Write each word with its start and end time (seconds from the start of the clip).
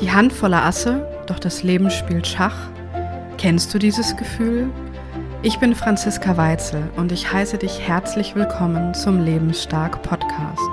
Die 0.00 0.10
Hand 0.10 0.32
voller 0.32 0.64
Asse, 0.64 1.06
doch 1.26 1.38
das 1.38 1.62
Leben 1.62 1.90
spielt 1.90 2.26
Schach. 2.26 2.56
Kennst 3.36 3.74
du 3.74 3.78
dieses 3.78 4.16
Gefühl? 4.16 4.70
Ich 5.42 5.58
bin 5.58 5.74
Franziska 5.74 6.38
Weitzel 6.38 6.84
und 6.96 7.12
ich 7.12 7.30
heiße 7.30 7.58
dich 7.58 7.86
herzlich 7.86 8.34
willkommen 8.34 8.94
zum 8.94 9.22
Lebensstark 9.22 10.02
Podcast. 10.02 10.70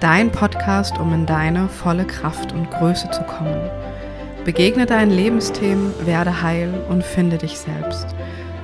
Dein 0.00 0.30
Podcast, 0.30 0.98
um 0.98 1.14
in 1.14 1.24
deine 1.24 1.66
volle 1.66 2.04
Kraft 2.04 2.52
und 2.52 2.70
Größe 2.70 3.10
zu 3.10 3.22
kommen. 3.22 3.70
Begegne 4.44 4.84
deinen 4.84 5.12
Lebensthemen, 5.12 5.94
werde 6.04 6.42
heil 6.42 6.74
und 6.90 7.02
finde 7.02 7.38
dich 7.38 7.58
selbst. 7.58 8.08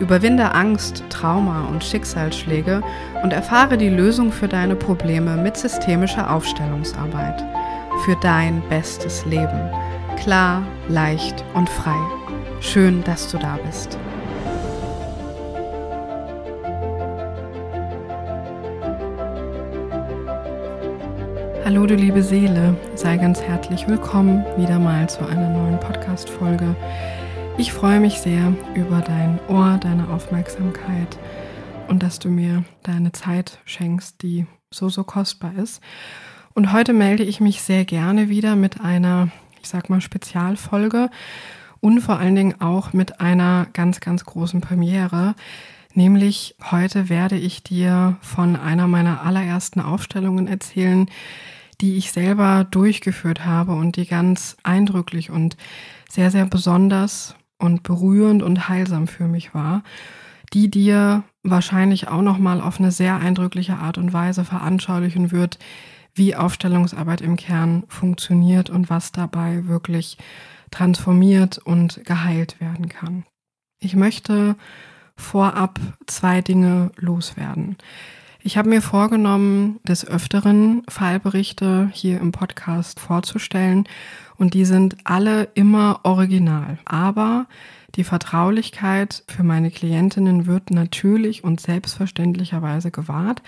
Überwinde 0.01 0.55
Angst, 0.55 1.03
Trauma 1.09 1.67
und 1.67 1.83
Schicksalsschläge 1.83 2.83
und 3.23 3.33
erfahre 3.33 3.79
die 3.79 3.89
Lösung 3.89 4.33
für 4.33 4.49
deine 4.49 4.77
Probleme 4.77 5.39
mit 5.39 5.57
systemischer 5.57 6.31
Aufstellungsarbeit 6.31 7.43
für 7.99 8.17
dein 8.17 8.63
bestes 8.69 9.25
Leben. 9.27 9.71
Klar, 10.29 10.63
leicht 10.91 11.43
und 11.55 11.71
frei. 11.71 11.97
Schön, 12.61 13.03
dass 13.03 13.31
du 13.31 13.39
da 13.39 13.59
bist. 13.65 13.97
Hallo 21.65 21.87
du 21.87 21.95
liebe 21.95 22.23
Seele, 22.23 22.77
sei 22.95 23.17
ganz 23.17 23.41
herzlich 23.41 23.89
willkommen 23.89 24.45
wieder 24.59 24.79
mal 24.79 25.09
zu 25.09 25.27
einer 25.27 25.49
neuen 25.49 25.81
Podcast-Folge. 25.81 26.77
Ich 27.57 27.73
freue 27.73 27.99
mich 27.99 28.21
sehr 28.21 28.53
über 28.75 29.01
dein 29.01 29.41
Ohr, 29.49 29.79
deine 29.81 30.11
Aufmerksamkeit 30.11 31.19
und 31.89 32.03
dass 32.03 32.19
du 32.19 32.29
mir 32.29 32.65
deine 32.83 33.13
Zeit 33.13 33.61
schenkst, 33.65 34.21
die 34.21 34.45
so, 34.71 34.91
so 34.91 35.05
kostbar 35.05 35.55
ist. 35.57 35.81
Und 36.53 36.75
heute 36.75 36.93
melde 36.93 37.23
ich 37.23 37.41
mich 37.41 37.63
sehr 37.63 37.87
gerne 37.87 38.29
wieder 38.29 38.57
mit 38.57 38.83
einer, 38.83 39.31
ich 39.63 39.69
sag 39.69 39.91
mal, 39.91 40.01
Spezialfolge 40.01 41.11
und 41.81 42.01
vor 42.01 42.19
allen 42.19 42.35
Dingen 42.35 42.61
auch 42.61 42.93
mit 42.93 43.21
einer 43.21 43.67
ganz, 43.73 44.01
ganz 44.01 44.25
großen 44.25 44.61
Premiere. 44.61 45.35
Nämlich 45.95 46.55
heute 46.71 47.09
werde 47.09 47.37
ich 47.37 47.63
dir 47.63 48.17
von 48.21 48.57
einer 48.57 48.87
meiner 48.87 49.23
allerersten 49.23 49.81
Aufstellungen 49.81 50.47
erzählen, 50.47 51.07
die 51.81 51.97
ich 51.97 52.13
selber 52.13 52.67
durchgeführt 52.71 53.45
habe 53.45 53.73
und 53.73 53.97
die 53.97 54.07
ganz 54.07 54.57
eindrücklich 54.63 55.31
und 55.31 55.57
sehr, 56.09 56.31
sehr 56.31 56.47
besonders 56.47 57.37
und 57.59 57.83
berührend 57.83 58.43
und 58.43 58.69
heilsam 58.69 59.07
für 59.07 59.29
mich 59.29 59.55
war, 59.55 59.83
die 60.53 60.71
dir 60.71 61.25
wahrscheinlich 61.43 62.09
auch 62.09 62.23
nochmal 62.23 62.61
auf 62.61 62.79
eine 62.79 62.91
sehr 62.91 63.17
eindrückliche 63.17 63.77
Art 63.77 63.99
und 63.99 64.13
Weise 64.13 64.45
veranschaulichen 64.45 65.31
wird, 65.31 65.59
wie 66.19 66.35
Aufstellungsarbeit 66.35 67.21
im 67.21 67.37
Kern 67.37 67.85
funktioniert 67.89 68.69
und 68.69 68.91
was 68.91 69.13
dabei 69.13 69.67
wirklich 69.67 70.19
transformiert 70.71 71.59
und 71.59 72.05
geheilt 72.05 72.61
werden 72.61 72.89
kann. 72.89 73.25
Ich 73.81 73.95
möchte 73.97 74.57
vorab 75.17 75.79
zwei 76.07 76.41
Dinge 76.43 76.91
loswerden. 76.97 77.77
Ich 78.41 78.57
habe 78.57 78.69
mir 78.69 78.83
vorgenommen, 78.83 79.81
des 79.83 80.07
Öfteren 80.07 80.83
Fallberichte 80.89 81.91
hier 81.93 82.21
im 82.21 82.33
Podcast 82.33 83.01
vorzustellen 83.01 83.85
und 84.37 84.55
die 84.55 84.65
sind 84.65 84.97
alle 85.05 85.49
immer 85.55 86.01
original. 86.05 86.79
Aber 86.85 87.47
die 87.99 88.05
Vertraulichkeit 88.05 89.25
für 89.27 89.43
meine 89.43 89.73
Klientinnen 89.73 90.47
wird 90.47 90.71
natürlich 90.71 91.43
und 91.43 91.61
selbstverständlicherweise 91.61 92.93
gewahrt. 92.93 93.43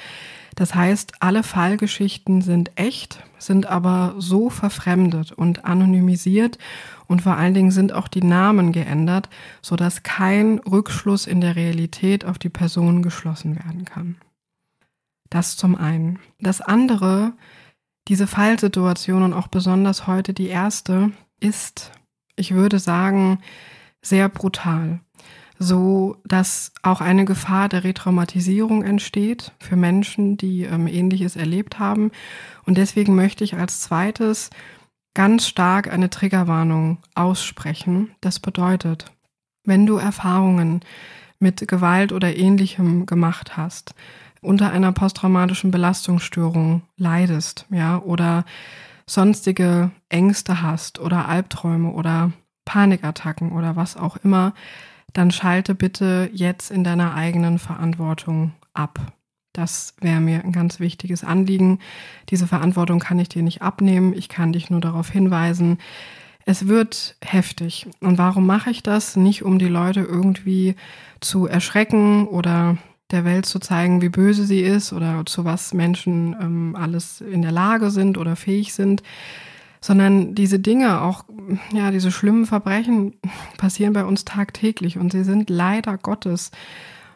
Das 0.57 0.75
heißt, 0.75 1.13
alle 1.21 1.45
Fallgeschichten 1.45 2.43
sind 2.43 2.73
echt, 2.75 3.23
sind 3.39 3.67
aber 3.67 4.17
so 4.19 4.51
verfremdet 4.51 5.31
und 5.31 5.65
anonymisiert 5.65 6.59
und 7.07 7.23
vor 7.23 7.37
allen 7.37 7.55
Dingen 7.55 7.71
sind 7.71 7.93
auch 7.93 8.09
die 8.09 8.25
Namen 8.25 8.73
geändert, 8.73 9.29
sodass 9.63 10.03
kein 10.03 10.59
Rückschluss 10.59 11.29
in 11.29 11.41
der 11.41 11.55
Realität 11.55 12.25
auf 12.25 12.37
die 12.37 12.49
Person 12.49 13.05
geschlossen 13.05 13.55
werden 13.55 13.85
kann. 13.85 14.17
Das 15.31 15.57
zum 15.57 15.77
einen. 15.77 16.19
Das 16.41 16.61
andere, 16.61 17.35
diese 18.09 18.27
Fallsituation 18.27 19.23
und 19.23 19.33
auch 19.33 19.47
besonders 19.47 20.09
heute 20.09 20.35
die 20.35 20.49
erste, 20.49 21.13
ist, 21.39 21.93
ich 22.35 22.53
würde 22.53 22.81
sagen, 22.81 23.39
sehr 24.03 24.29
brutal 24.29 25.01
so 25.63 26.17
dass 26.25 26.73
auch 26.83 27.03
eine 27.03 27.27
Gefahr 27.27 27.69
der 27.69 27.85
Retraumatisierung 27.85 28.83
entsteht 28.83 29.53
für 29.61 29.77
Menschen, 29.77 30.39
die 30.39 30.65
ähm, 30.65 30.87
ähnliches 30.87 31.37
erlebt 31.37 31.79
haben. 31.79 32.11
Und 32.65 32.79
deswegen 32.79 33.15
möchte 33.15 33.45
ich 33.45 33.55
als 33.55 33.83
zweites 33.83 34.49
ganz 35.13 35.47
stark 35.47 35.93
eine 35.93 36.09
Triggerwarnung 36.09 36.99
aussprechen. 37.15 38.11
Das 38.23 38.41
bedeutet, 38.41 39.13
wenn 39.65 39.85
du 39.85 39.99
Erfahrungen 39.99 40.81
mit 41.39 41.69
Gewalt 41.69 42.13
oder 42.13 42.35
ähnlichem 42.35 43.05
gemacht 43.05 43.59
hast, 43.59 43.95
unter 44.41 44.71
einer 44.71 44.93
posttraumatischen 44.93 45.71
Belastungsstörung 45.71 46.83
leidest, 46.97 47.67
ja, 47.69 47.99
oder 47.99 48.47
sonstige 49.05 49.91
Ängste 50.09 50.63
hast 50.63 51.01
oder 51.01 51.29
Albträume 51.29 51.91
oder 51.91 52.33
Panikattacken 52.71 53.51
oder 53.51 53.75
was 53.75 53.97
auch 53.97 54.17
immer, 54.23 54.55
dann 55.13 55.33
schalte 55.33 55.75
bitte 55.75 56.31
jetzt 56.33 56.71
in 56.71 56.85
deiner 56.85 57.15
eigenen 57.17 57.59
Verantwortung 57.59 58.53
ab. 58.75 59.01
Das 59.53 59.95
wäre 60.01 60.21
mir 60.21 60.45
ein 60.45 60.53
ganz 60.53 60.79
wichtiges 60.79 61.25
Anliegen. 61.25 61.81
Diese 62.29 62.47
Verantwortung 62.47 63.01
kann 63.01 63.19
ich 63.19 63.29
dir 63.29 63.43
nicht 63.43 63.61
abnehmen. 63.61 64.13
Ich 64.13 64.29
kann 64.29 64.53
dich 64.53 64.71
nur 64.71 64.81
darauf 64.81 65.11
hinweisen. 65.11 65.79
Es 66.45 66.69
wird 66.69 67.17
heftig. 67.25 67.89
Und 67.99 68.19
warum 68.19 68.47
mache 68.47 68.71
ich 68.71 68.85
das? 68.85 69.17
Nicht 69.17 69.43
um 69.43 69.59
die 69.59 69.67
Leute 69.67 70.03
irgendwie 70.03 70.77
zu 71.19 71.49
erschrecken 71.49 72.29
oder 72.29 72.79
der 73.11 73.25
Welt 73.25 73.47
zu 73.47 73.59
zeigen, 73.59 74.01
wie 74.01 74.11
böse 74.11 74.45
sie 74.45 74.61
ist 74.61 74.93
oder 74.93 75.27
zu 75.27 75.45
was 75.45 75.75
Menschen 75.75 76.37
ähm, 76.41 76.77
alles 76.79 77.21
in 77.21 77.43
der 77.43 77.51
Lage 77.51 77.91
sind 77.91 78.17
oder 78.17 78.37
fähig 78.37 78.75
sind, 78.75 79.03
sondern 79.81 80.35
diese 80.35 80.59
Dinge, 80.59 81.01
auch 81.01 81.25
ja, 81.73 81.91
diese 81.91 82.13
schlimmen 82.13 82.47
Verbrechen 82.47 83.15
passieren 83.57 83.93
bei 83.93 84.05
uns 84.05 84.25
tagtäglich 84.25 84.99
und 84.99 85.13
sie 85.13 85.25
sind 85.25 85.51
leider 85.51 85.97
Gottes 85.99 86.51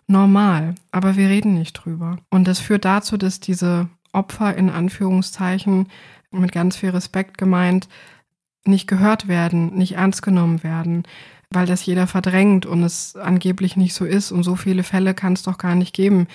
normal, 0.06 0.74
aber 0.92 1.16
wir 1.16 1.28
reden 1.28 1.54
nicht 1.54 1.72
drüber. 1.74 2.18
Und 2.30 2.46
das 2.46 2.58
führt 2.58 2.84
dazu, 2.84 3.16
dass 3.16 3.40
diese 3.40 3.88
Opfer 4.12 4.56
in 4.56 4.70
Anführungszeichen 4.70 5.88
mit 6.30 6.52
ganz 6.52 6.76
viel 6.76 6.90
Respekt 6.90 7.38
gemeint 7.38 7.88
nicht 8.66 8.86
gehört 8.86 9.28
werden, 9.28 9.74
nicht 9.74 9.96
ernst 9.96 10.22
genommen 10.22 10.62
werden, 10.62 11.04
weil 11.50 11.66
das 11.66 11.84
jeder 11.84 12.06
verdrängt 12.06 12.66
und 12.66 12.82
es 12.82 13.14
angeblich 13.16 13.76
nicht 13.76 13.94
so 13.94 14.04
ist 14.04 14.32
und 14.32 14.42
so 14.42 14.56
viele 14.56 14.82
Fälle 14.82 15.14
kann 15.14 15.34
es 15.34 15.42
doch 15.42 15.58
gar 15.58 15.74
nicht 15.74 15.94
geben. 15.94 16.26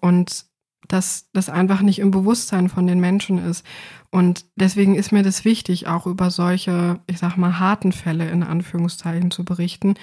Und 0.00 0.46
dass 0.88 1.28
das 1.32 1.48
einfach 1.48 1.80
nicht 1.80 1.98
im 1.98 2.10
Bewusstsein 2.10 2.68
von 2.68 2.86
den 2.86 3.00
Menschen 3.00 3.38
ist. 3.38 3.64
Und 4.10 4.46
deswegen 4.56 4.94
ist 4.94 5.12
mir 5.12 5.22
das 5.22 5.44
wichtig, 5.44 5.88
auch 5.88 6.06
über 6.06 6.30
solche, 6.30 7.00
ich 7.06 7.18
sag 7.18 7.36
mal, 7.36 7.58
harten 7.58 7.92
Fälle 7.92 8.30
in 8.30 8.42
Anführungszeichen 8.42 9.30
zu 9.30 9.44
berichten, 9.44 9.94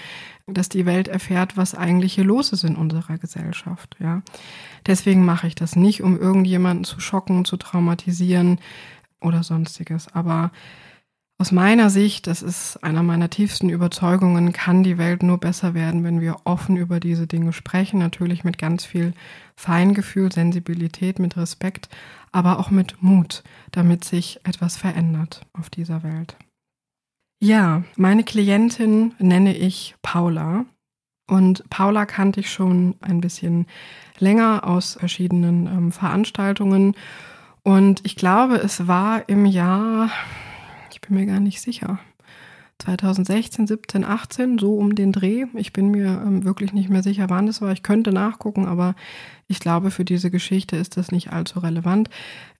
dass 0.45 0.69
die 0.69 0.85
Welt 0.85 1.07
erfährt, 1.07 1.57
was 1.57 1.73
eigentlich 1.73 2.13
hier 2.13 2.25
los 2.25 2.51
ist 2.51 2.63
in 2.63 2.75
unserer 2.75 3.17
Gesellschaft. 3.17 3.95
Ja. 3.99 4.21
Deswegen 4.85 5.25
mache 5.25 5.47
ich 5.47 5.55
das 5.55 5.75
nicht, 5.75 6.03
um 6.03 6.19
irgendjemanden 6.19 6.83
zu 6.83 6.99
schocken, 6.99 7.45
zu 7.45 7.57
traumatisieren 7.57 8.59
oder 9.21 9.43
sonstiges. 9.43 10.13
Aber 10.13 10.51
aus 11.43 11.51
meiner 11.51 11.89
Sicht, 11.89 12.27
das 12.27 12.41
ist 12.41 12.81
einer 12.85 13.03
meiner 13.03 13.29
tiefsten 13.29 13.67
Überzeugungen, 13.67 14.53
kann 14.53 14.81
die 14.81 14.97
Welt 14.97 15.23
nur 15.23 15.37
besser 15.39 15.73
werden, 15.73 16.05
wenn 16.05 16.21
wir 16.21 16.37
offen 16.45 16.77
über 16.77 17.01
diese 17.01 17.27
Dinge 17.27 17.51
sprechen. 17.51 17.99
Natürlich 17.99 18.45
mit 18.45 18.57
ganz 18.57 18.85
viel 18.85 19.11
Feingefühl, 19.57 20.31
Sensibilität, 20.31 21.19
mit 21.19 21.35
Respekt, 21.35 21.89
aber 22.31 22.59
auch 22.59 22.69
mit 22.69 23.03
Mut, 23.03 23.43
damit 23.71 24.05
sich 24.05 24.39
etwas 24.45 24.77
verändert 24.77 25.45
auf 25.51 25.69
dieser 25.69 26.01
Welt. 26.01 26.37
Ja, 27.41 27.83
meine 27.97 28.23
Klientin 28.23 29.13
nenne 29.19 29.53
ich 29.53 29.95
Paula. 30.01 30.63
Und 31.27 31.69
Paula 31.69 32.05
kannte 32.05 32.39
ich 32.39 32.53
schon 32.53 32.95
ein 33.01 33.19
bisschen 33.19 33.67
länger 34.17 34.65
aus 34.65 34.93
verschiedenen 34.93 35.67
ähm, 35.67 35.91
Veranstaltungen. 35.91 36.95
Und 37.63 37.99
ich 38.05 38.15
glaube, 38.15 38.55
es 38.55 38.87
war 38.87 39.27
im 39.27 39.45
Jahr 39.45 40.09
bin 41.07 41.17
mir 41.17 41.25
gar 41.25 41.39
nicht 41.39 41.61
sicher. 41.61 41.99
2016, 42.79 43.67
17, 43.67 44.03
18, 44.03 44.57
so 44.57 44.75
um 44.75 44.95
den 44.95 45.11
Dreh. 45.11 45.45
Ich 45.53 45.71
bin 45.71 45.89
mir 45.89 46.21
ähm, 46.25 46.43
wirklich 46.43 46.73
nicht 46.73 46.89
mehr 46.89 47.03
sicher, 47.03 47.29
wann 47.29 47.47
es 47.47 47.61
war. 47.61 47.71
Ich 47.71 47.83
könnte 47.83 48.11
nachgucken, 48.11 48.65
aber 48.65 48.95
ich 49.47 49.59
glaube, 49.59 49.91
für 49.91 50.03
diese 50.03 50.31
Geschichte 50.31 50.75
ist 50.75 50.97
das 50.97 51.11
nicht 51.11 51.31
allzu 51.31 51.59
relevant. 51.59 52.09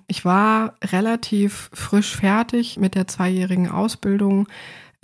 Ich 0.08 0.24
war 0.24 0.76
relativ 0.84 1.70
frisch 1.74 2.16
fertig 2.16 2.78
mit 2.78 2.96
der 2.96 3.08
zweijährigen 3.08 3.70
Ausbildung 3.70 4.48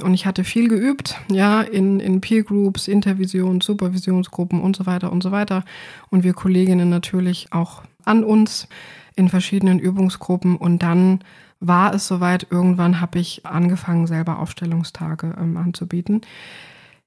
und 0.01 0.13
ich 0.13 0.25
hatte 0.25 0.43
viel 0.43 0.69
geübt, 0.69 1.17
ja, 1.29 1.61
in, 1.61 1.99
in 1.99 2.21
Peer 2.21 2.43
Groups, 2.43 2.87
Intervisions, 2.87 3.65
Supervisionsgruppen 3.65 4.61
und 4.61 4.75
so 4.75 4.85
weiter 4.85 5.11
und 5.11 5.21
so 5.23 5.31
weiter. 5.31 5.65
Und 6.09 6.23
wir 6.23 6.33
Kolleginnen 6.33 6.89
natürlich 6.89 7.51
auch 7.51 7.83
an 8.05 8.23
uns 8.23 8.67
in 9.15 9.27
verschiedenen 9.27 9.79
Übungsgruppen 9.79 10.55
und 10.55 10.81
dann 10.81 11.19
war 11.59 11.93
es 11.93 12.07
soweit. 12.07 12.47
Irgendwann 12.49 13.01
habe 13.01 13.19
ich 13.19 13.45
angefangen, 13.45 14.07
selber 14.07 14.39
Aufstellungstage 14.39 15.35
ähm, 15.39 15.57
anzubieten. 15.57 16.21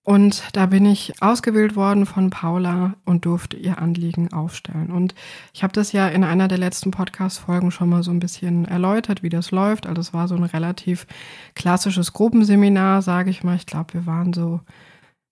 Und 0.04 0.42
da 0.52 0.66
bin 0.66 0.84
ich 0.84 1.22
ausgewählt 1.22 1.76
worden 1.76 2.06
von 2.06 2.30
Paula 2.30 2.94
und 3.04 3.24
durfte 3.24 3.56
ihr 3.56 3.78
Anliegen 3.78 4.32
aufstellen. 4.32 4.90
Und 4.90 5.14
ich 5.54 5.62
habe 5.62 5.72
das 5.72 5.92
ja 5.92 6.08
in 6.08 6.24
einer 6.24 6.48
der 6.48 6.58
letzten 6.58 6.90
Podcast-Folgen 6.90 7.70
schon 7.70 7.88
mal 7.88 8.02
so 8.02 8.10
ein 8.10 8.18
bisschen 8.18 8.64
erläutert, 8.64 9.22
wie 9.22 9.28
das 9.28 9.52
läuft. 9.52 9.86
Also 9.86 10.00
es 10.00 10.12
war 10.12 10.26
so 10.26 10.34
ein 10.34 10.42
relativ 10.42 11.06
klassisches 11.54 12.12
Gruppenseminar, 12.12 13.00
sage 13.00 13.30
ich 13.30 13.44
mal. 13.44 13.54
Ich 13.54 13.66
glaube, 13.66 13.94
wir 13.94 14.06
waren 14.06 14.32
so 14.32 14.60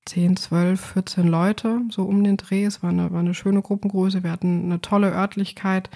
10, 0.06 0.36
12, 0.36 0.80
14 0.80 1.26
Leute, 1.26 1.80
so 1.90 2.04
um 2.04 2.22
den 2.22 2.36
Dreh. 2.36 2.64
Es 2.64 2.80
war 2.80 2.90
eine, 2.90 3.10
war 3.10 3.20
eine 3.20 3.34
schöne 3.34 3.62
Gruppengröße. 3.62 4.22
Wir 4.22 4.30
hatten 4.30 4.66
eine 4.66 4.80
tolle 4.80 5.10
Örtlichkeit. 5.10 5.90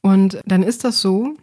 Und 0.00 0.40
dann 0.46 0.64
ist 0.64 0.82
das 0.82 1.00
so, 1.00 1.36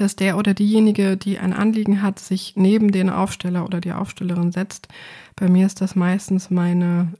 dass 0.00 0.16
der 0.16 0.36
oder 0.36 0.54
diejenige, 0.54 1.16
die 1.16 1.38
ein 1.38 1.52
Anliegen 1.52 2.02
hat, 2.02 2.18
sich 2.18 2.54
neben 2.56 2.92
den 2.92 3.10
Aufsteller 3.10 3.64
oder 3.64 3.80
die 3.80 3.92
Aufstellerin 3.92 4.52
setzt. 4.52 4.88
Bei 5.34 5.48
mir 5.48 5.66
ist 5.66 5.80
das 5.80 5.96
meistens 5.96 6.50
meine, 6.50 7.14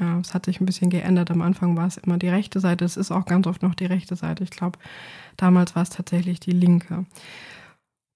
ja, 0.00 0.18
es 0.18 0.34
hat 0.34 0.46
sich 0.46 0.60
ein 0.60 0.66
bisschen 0.66 0.90
geändert. 0.90 1.30
Am 1.30 1.42
Anfang 1.42 1.76
war 1.76 1.86
es 1.86 1.96
immer 1.96 2.18
die 2.18 2.28
rechte 2.28 2.60
Seite, 2.60 2.84
es 2.84 2.96
ist 2.96 3.12
auch 3.12 3.24
ganz 3.24 3.46
oft 3.46 3.62
noch 3.62 3.74
die 3.74 3.86
rechte 3.86 4.16
Seite. 4.16 4.42
Ich 4.42 4.50
glaube, 4.50 4.78
damals 5.36 5.76
war 5.76 5.82
es 5.82 5.90
tatsächlich 5.90 6.40
die 6.40 6.52
linke. 6.52 7.06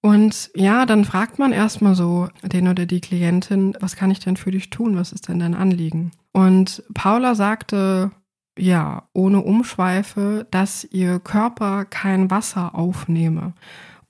Und 0.01 0.51
ja, 0.57 0.85
dann 0.85 1.05
fragt 1.05 1.39
man 1.39 1.53
erstmal 1.53 1.95
so 1.95 2.29
den 2.43 2.67
oder 2.67 2.87
die 2.87 3.01
Klientin, 3.01 3.77
was 3.79 3.95
kann 3.95 4.11
ich 4.11 4.19
denn 4.19 4.37
für 4.37 4.51
dich 4.51 4.71
tun? 4.71 4.97
Was 4.97 5.13
ist 5.13 5.29
denn 5.29 5.39
dein 5.39 5.55
Anliegen? 5.55 6.11
Und 6.33 6.83
Paula 6.93 7.37
sagte 7.37 8.11
ja, 8.59 9.09
ohne 9.15 9.41
Umschweife, 9.41 10.47
dass 10.51 10.85
ihr 10.85 11.21
Körper 11.21 11.85
kein 11.85 12.31
Wasser 12.31 12.75
aufnehme 12.75 13.55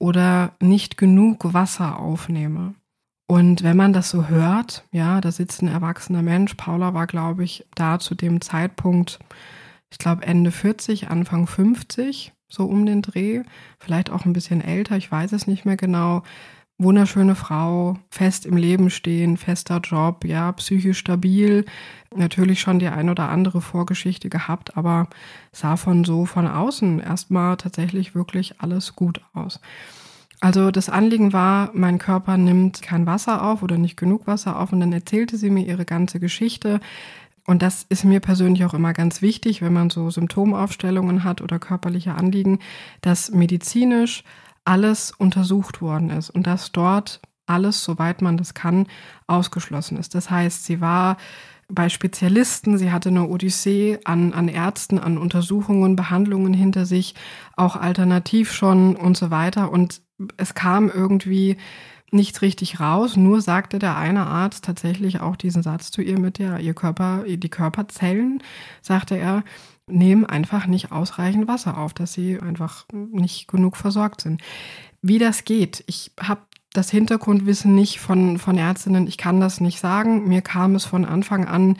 oder 0.02 0.56
nicht 0.58 0.96
genug 0.96 1.54
Wasser 1.54 2.00
aufnehme. 2.00 2.74
Und 3.28 3.62
wenn 3.62 3.76
man 3.76 3.92
das 3.92 4.10
so 4.10 4.26
hört, 4.26 4.84
ja, 4.90 5.20
da 5.20 5.30
sitzt 5.30 5.62
ein 5.62 5.68
erwachsener 5.68 6.22
Mensch. 6.22 6.54
Paula 6.54 6.92
war, 6.92 7.06
glaube 7.06 7.44
ich, 7.44 7.64
da 7.76 8.00
zu 8.00 8.16
dem 8.16 8.40
Zeitpunkt, 8.40 9.20
ich 9.92 9.98
glaube 9.98 10.26
Ende 10.26 10.50
40, 10.50 11.08
Anfang 11.08 11.46
50, 11.46 12.32
so 12.48 12.64
um 12.64 12.84
den 12.84 13.00
Dreh. 13.00 13.44
Vielleicht 13.78 14.10
auch 14.10 14.24
ein 14.24 14.32
bisschen 14.32 14.60
älter, 14.60 14.96
ich 14.96 15.10
weiß 15.10 15.30
es 15.30 15.46
nicht 15.46 15.64
mehr 15.64 15.76
genau 15.76 16.24
wunderschöne 16.78 17.34
Frau, 17.34 17.96
fest 18.10 18.46
im 18.46 18.56
Leben 18.56 18.90
stehen, 18.90 19.36
fester 19.36 19.80
Job, 19.82 20.24
ja, 20.24 20.50
psychisch 20.52 20.98
stabil, 20.98 21.64
natürlich 22.14 22.60
schon 22.60 22.78
die 22.78 22.88
ein 22.88 23.08
oder 23.08 23.28
andere 23.28 23.60
Vorgeschichte 23.60 24.28
gehabt, 24.28 24.76
aber 24.76 25.08
sah 25.52 25.76
von 25.76 26.04
so 26.04 26.26
von 26.26 26.46
außen 26.46 27.00
erstmal 27.00 27.56
tatsächlich 27.56 28.14
wirklich 28.14 28.60
alles 28.60 28.96
gut 28.96 29.20
aus. 29.32 29.60
Also 30.40 30.72
das 30.72 30.88
Anliegen 30.88 31.32
war, 31.32 31.70
mein 31.72 31.98
Körper 31.98 32.36
nimmt 32.36 32.82
kein 32.82 33.06
Wasser 33.06 33.44
auf 33.44 33.62
oder 33.62 33.78
nicht 33.78 33.96
genug 33.96 34.26
Wasser 34.26 34.58
auf 34.58 34.72
und 34.72 34.80
dann 34.80 34.92
erzählte 34.92 35.36
sie 35.36 35.50
mir 35.50 35.64
ihre 35.64 35.84
ganze 35.84 36.18
Geschichte. 36.18 36.80
Und 37.46 37.62
das 37.62 37.86
ist 37.88 38.04
mir 38.04 38.18
persönlich 38.18 38.64
auch 38.64 38.74
immer 38.74 38.92
ganz 38.92 39.22
wichtig, 39.22 39.62
wenn 39.62 39.72
man 39.72 39.88
so 39.88 40.10
Symptomaufstellungen 40.10 41.22
hat 41.22 41.42
oder 41.42 41.60
körperliche 41.60 42.14
Anliegen, 42.14 42.58
dass 43.02 43.30
medizinisch 43.30 44.24
alles 44.64 45.12
untersucht 45.12 45.80
worden 45.80 46.10
ist 46.10 46.30
und 46.30 46.46
dass 46.46 46.72
dort 46.72 47.20
alles, 47.46 47.82
soweit 47.82 48.22
man 48.22 48.36
das 48.36 48.54
kann, 48.54 48.86
ausgeschlossen 49.26 49.98
ist. 49.98 50.14
Das 50.14 50.30
heißt, 50.30 50.64
sie 50.64 50.80
war 50.80 51.16
bei 51.68 51.88
Spezialisten, 51.88 52.78
sie 52.78 52.92
hatte 52.92 53.08
eine 53.08 53.26
Odyssee 53.26 53.98
an, 54.04 54.32
an 54.32 54.48
Ärzten, 54.48 54.98
an 54.98 55.18
Untersuchungen, 55.18 55.96
Behandlungen 55.96 56.52
hinter 56.52 56.86
sich, 56.86 57.14
auch 57.56 57.76
alternativ 57.76 58.52
schon 58.52 58.94
und 58.94 59.16
so 59.16 59.30
weiter. 59.30 59.70
Und 59.72 60.02
es 60.36 60.54
kam 60.54 60.90
irgendwie 60.90 61.56
nichts 62.12 62.42
richtig 62.42 62.80
raus. 62.80 63.16
Nur 63.16 63.40
sagte 63.40 63.78
der 63.78 63.96
eine 63.96 64.26
Arzt 64.26 64.64
tatsächlich 64.64 65.20
auch 65.20 65.36
diesen 65.36 65.62
Satz 65.62 65.90
zu 65.90 66.02
ihr 66.02 66.18
mit 66.18 66.38
der, 66.38 66.60
ihr 66.60 66.74
Körper, 66.74 67.24
die 67.26 67.48
Körperzellen, 67.48 68.42
sagte 68.80 69.16
er, 69.16 69.44
nehmen 69.86 70.24
einfach 70.26 70.66
nicht 70.66 70.92
ausreichend 70.92 71.48
Wasser 71.48 71.78
auf, 71.78 71.92
dass 71.94 72.12
sie 72.12 72.40
einfach 72.40 72.86
nicht 72.92 73.48
genug 73.48 73.76
versorgt 73.76 74.20
sind. 74.20 74.42
Wie 75.00 75.18
das 75.18 75.44
geht, 75.44 75.82
ich 75.86 76.12
habe 76.20 76.42
das 76.72 76.90
Hintergrundwissen 76.90 77.74
nicht 77.74 78.00
von, 78.00 78.38
von 78.38 78.56
Ärztinnen, 78.56 79.06
ich 79.06 79.18
kann 79.18 79.40
das 79.40 79.60
nicht 79.60 79.78
sagen. 79.78 80.28
Mir 80.28 80.40
kam 80.40 80.74
es 80.74 80.84
von 80.84 81.04
Anfang 81.04 81.46
an 81.46 81.76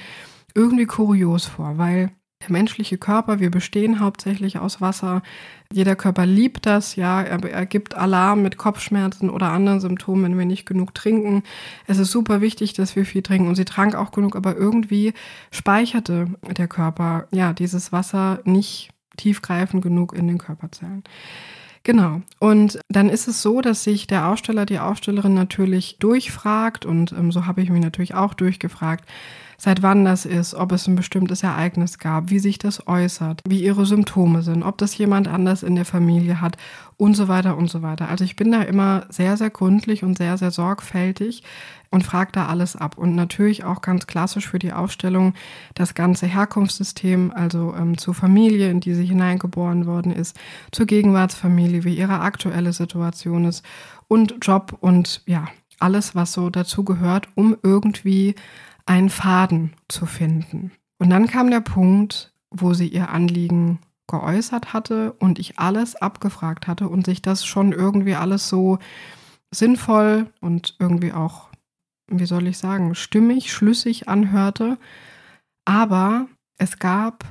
irgendwie 0.55 0.87
kurios 0.87 1.47
vor, 1.47 1.79
weil 1.79 2.11
der 2.43 2.53
menschliche 2.53 2.99
Körper, 2.99 3.41
wir 3.41 3.51
bestehen 3.51 4.01
hauptsächlich 4.01 4.59
aus 4.59 4.81
Wasser. 4.81 5.23
Jeder 5.73 5.97
Körper 5.97 6.27
liebt 6.27 6.67
das, 6.67 6.97
ja, 6.97 7.23
er, 7.23 7.43
er 7.45 7.67
gibt 7.67 7.95
Alarm 7.95 8.43
mit 8.43 8.59
Kopfschmerzen 8.59 9.31
oder 9.31 9.51
anderen 9.51 9.81
Symptomen, 9.81 10.25
wenn 10.25 10.39
wir 10.39 10.45
nicht 10.45 10.67
genug 10.67 10.95
trinken. 10.95 11.43
Es 11.87 11.99
ist 11.99 12.11
super 12.11 12.41
wichtig, 12.41 12.75
dass 12.75 12.97
wir 12.97 13.07
viel 13.07 13.23
trinken 13.23 13.49
und 13.49 13.55
sie 13.55 13.65
trank 13.65 13.95
auch 13.95 14.11
genug, 14.11 14.37
aber 14.37 14.57
irgendwie 14.57 15.15
speicherte 15.51 16.27
der 16.43 16.69
Körper 16.69 17.27
ja 17.31 17.53
dieses 17.53 17.93
Wasser 17.93 18.41
nicht 18.45 18.91
tiefgreifend 19.17 19.83
genug 19.83 20.15
in 20.15 20.27
den 20.27 20.39
Körperzellen. 20.39 21.05
Genau. 21.85 22.23
Und 22.39 22.79
dann 22.89 23.09
ist 23.09 23.27
es 23.27 23.43
so, 23.43 23.61
dass 23.61 23.83
sich 23.83 24.07
der 24.07 24.29
Aussteller, 24.29 24.67
die 24.67 24.79
Ausstellerin 24.79 25.35
natürlich 25.35 25.97
durchfragt 25.99 26.87
und 26.87 27.13
ähm, 27.13 27.33
so 27.33 27.47
habe 27.47 27.61
ich 27.61 27.71
mich 27.71 27.83
natürlich 27.83 28.15
auch 28.15 28.35
durchgefragt, 28.35 29.05
seit 29.59 29.83
wann 29.83 30.05
das 30.05 30.25
ist, 30.25 30.55
ob 30.55 30.73
es 30.73 30.87
ein 30.87 30.97
bestimmtes 30.97 31.43
Ereignis 31.43 31.99
gab, 31.99 32.31
wie 32.31 32.39
sich 32.39 32.59
das 32.59 32.87
äußert, 32.87 33.43
wie 33.49 33.63
ihre 33.63 33.87
Symptome 33.87 34.43
sind, 34.43 34.63
ob 34.63 34.79
das 34.79 34.97
jemand 34.97 35.29
anders 35.29 35.63
in 35.63 35.75
der 35.75 35.85
Familie 35.85 36.41
hat 36.41 36.57
und 36.97 37.15
so 37.15 37.27
weiter 37.29 37.57
und 37.57 37.69
so 37.69 37.83
weiter. 37.83 38.09
Also 38.09 38.25
ich 38.25 38.37
bin 38.37 38.53
da 38.53 38.63
immer 38.63 39.07
sehr, 39.09 39.37
sehr 39.37 39.51
gründlich 39.51 40.05
und 40.05 40.19
sehr, 40.19 40.39
sehr 40.39 40.51
sorgfältig 40.51 41.43
und 41.93 42.03
frage 42.03 42.33
da 42.33 42.47
alles 42.47 42.75
ab. 42.75 42.99
Und 42.99 43.15
natürlich 43.15 43.63
auch 43.63 43.81
ganz 43.81 44.07
klassisch 44.09 44.49
für 44.49 44.59
die 44.59 44.73
Aufstellung 44.73 45.35
das 45.75 45.95
ganze 45.95 46.27
Herkunftssystem, 46.27 47.33
also 47.33 47.75
ähm, 47.79 47.97
zur 47.99 48.15
Familie, 48.15 48.71
in 48.71 48.81
die 48.81 48.95
sie 48.95 49.05
hineingeboren 49.05 49.87
worden 49.87 50.13
ist, 50.13 50.37
zur 50.73 50.87
Gegenwartsfamilie, 50.87 51.85
wie 51.85 51.97
ihre 51.97 52.21
aktuelle 52.21 52.73
Situation 52.73 53.45
ist 53.45 53.65
und 54.09 54.37
Job 54.43 54.77
und 54.81 55.23
ja, 55.27 55.47
alles, 55.79 56.15
was 56.15 56.33
so 56.33 56.51
dazu 56.51 56.85
gehört, 56.85 57.29
um 57.35 57.57
irgendwie 57.63 58.35
einen 58.87 59.11
Faden 59.11 59.75
zu 59.89 60.07
finden. 60.07 60.73
Und 60.99 61.11
dann 61.11 61.27
kam 61.27 61.51
der 61.51 61.61
Punkt, 61.61 62.33
wo 62.51 62.75
sie 62.75 62.89
ihr 62.89 63.11
Anliegen 63.11 63.79
geäußert 64.07 64.73
hatte 64.73 65.13
und 65.13 65.39
ich 65.39 65.59
alles 65.59 65.97
abgefragt 65.97 66.67
hatte 66.67 66.89
und 66.89 67.07
sich 67.07 67.23
das 67.23 67.45
schon 67.45 67.73
irgendwie 67.73 68.15
alles 68.15 68.49
so 68.49 68.79
sinnvoll 69.51 70.31
und 70.41 70.77
irgendwie 70.79 71.13
auch, 71.13 71.49
wie 72.19 72.27
soll 72.27 72.47
ich 72.47 72.59
sagen, 72.59 72.95
stimmig, 72.95 73.53
schlüssig 73.53 74.09
anhörte. 74.09 74.79
Aber 75.65 76.27
es 76.59 76.79
gab 76.79 77.25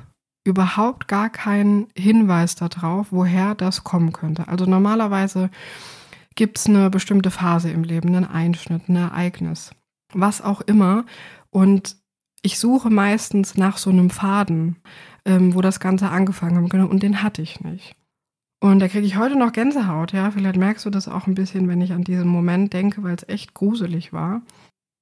überhaupt 0.44 1.08
gar 1.08 1.30
keinen 1.30 1.88
Hinweis 1.96 2.54
darauf, 2.54 3.08
woher 3.10 3.54
das 3.54 3.84
kommen 3.84 4.12
könnte. 4.12 4.48
Also 4.48 4.66
normalerweise 4.66 5.50
gibt 6.34 6.58
es 6.58 6.66
eine 6.66 6.90
bestimmte 6.90 7.30
Phase 7.30 7.70
im 7.70 7.84
Leben, 7.84 8.08
einen 8.08 8.24
Einschnitt, 8.24 8.88
ein 8.88 8.96
Ereignis, 8.96 9.72
was 10.12 10.40
auch 10.40 10.60
immer. 10.62 11.04
Und 11.50 11.96
ich 12.42 12.58
suche 12.58 12.90
meistens 12.90 13.56
nach 13.56 13.78
so 13.78 13.90
einem 13.90 14.10
Faden, 14.10 14.76
ähm, 15.24 15.54
wo 15.54 15.60
das 15.60 15.78
Ganze 15.78 16.08
angefangen 16.08 16.64
hat. 16.64 16.90
Und 16.90 17.02
den 17.02 17.22
hatte 17.22 17.42
ich 17.42 17.60
nicht. 17.60 17.94
Und 18.60 18.78
da 18.78 18.88
kriege 18.88 19.06
ich 19.06 19.16
heute 19.16 19.36
noch 19.36 19.52
Gänsehaut, 19.52 20.12
ja. 20.12 20.30
Vielleicht 20.30 20.56
merkst 20.56 20.86
du 20.86 20.90
das 20.90 21.08
auch 21.08 21.26
ein 21.26 21.34
bisschen, 21.34 21.68
wenn 21.68 21.80
ich 21.80 21.92
an 21.92 22.04
diesen 22.04 22.28
Moment 22.28 22.72
denke, 22.72 23.02
weil 23.02 23.16
es 23.16 23.28
echt 23.28 23.54
gruselig 23.54 24.12
war. 24.12 24.42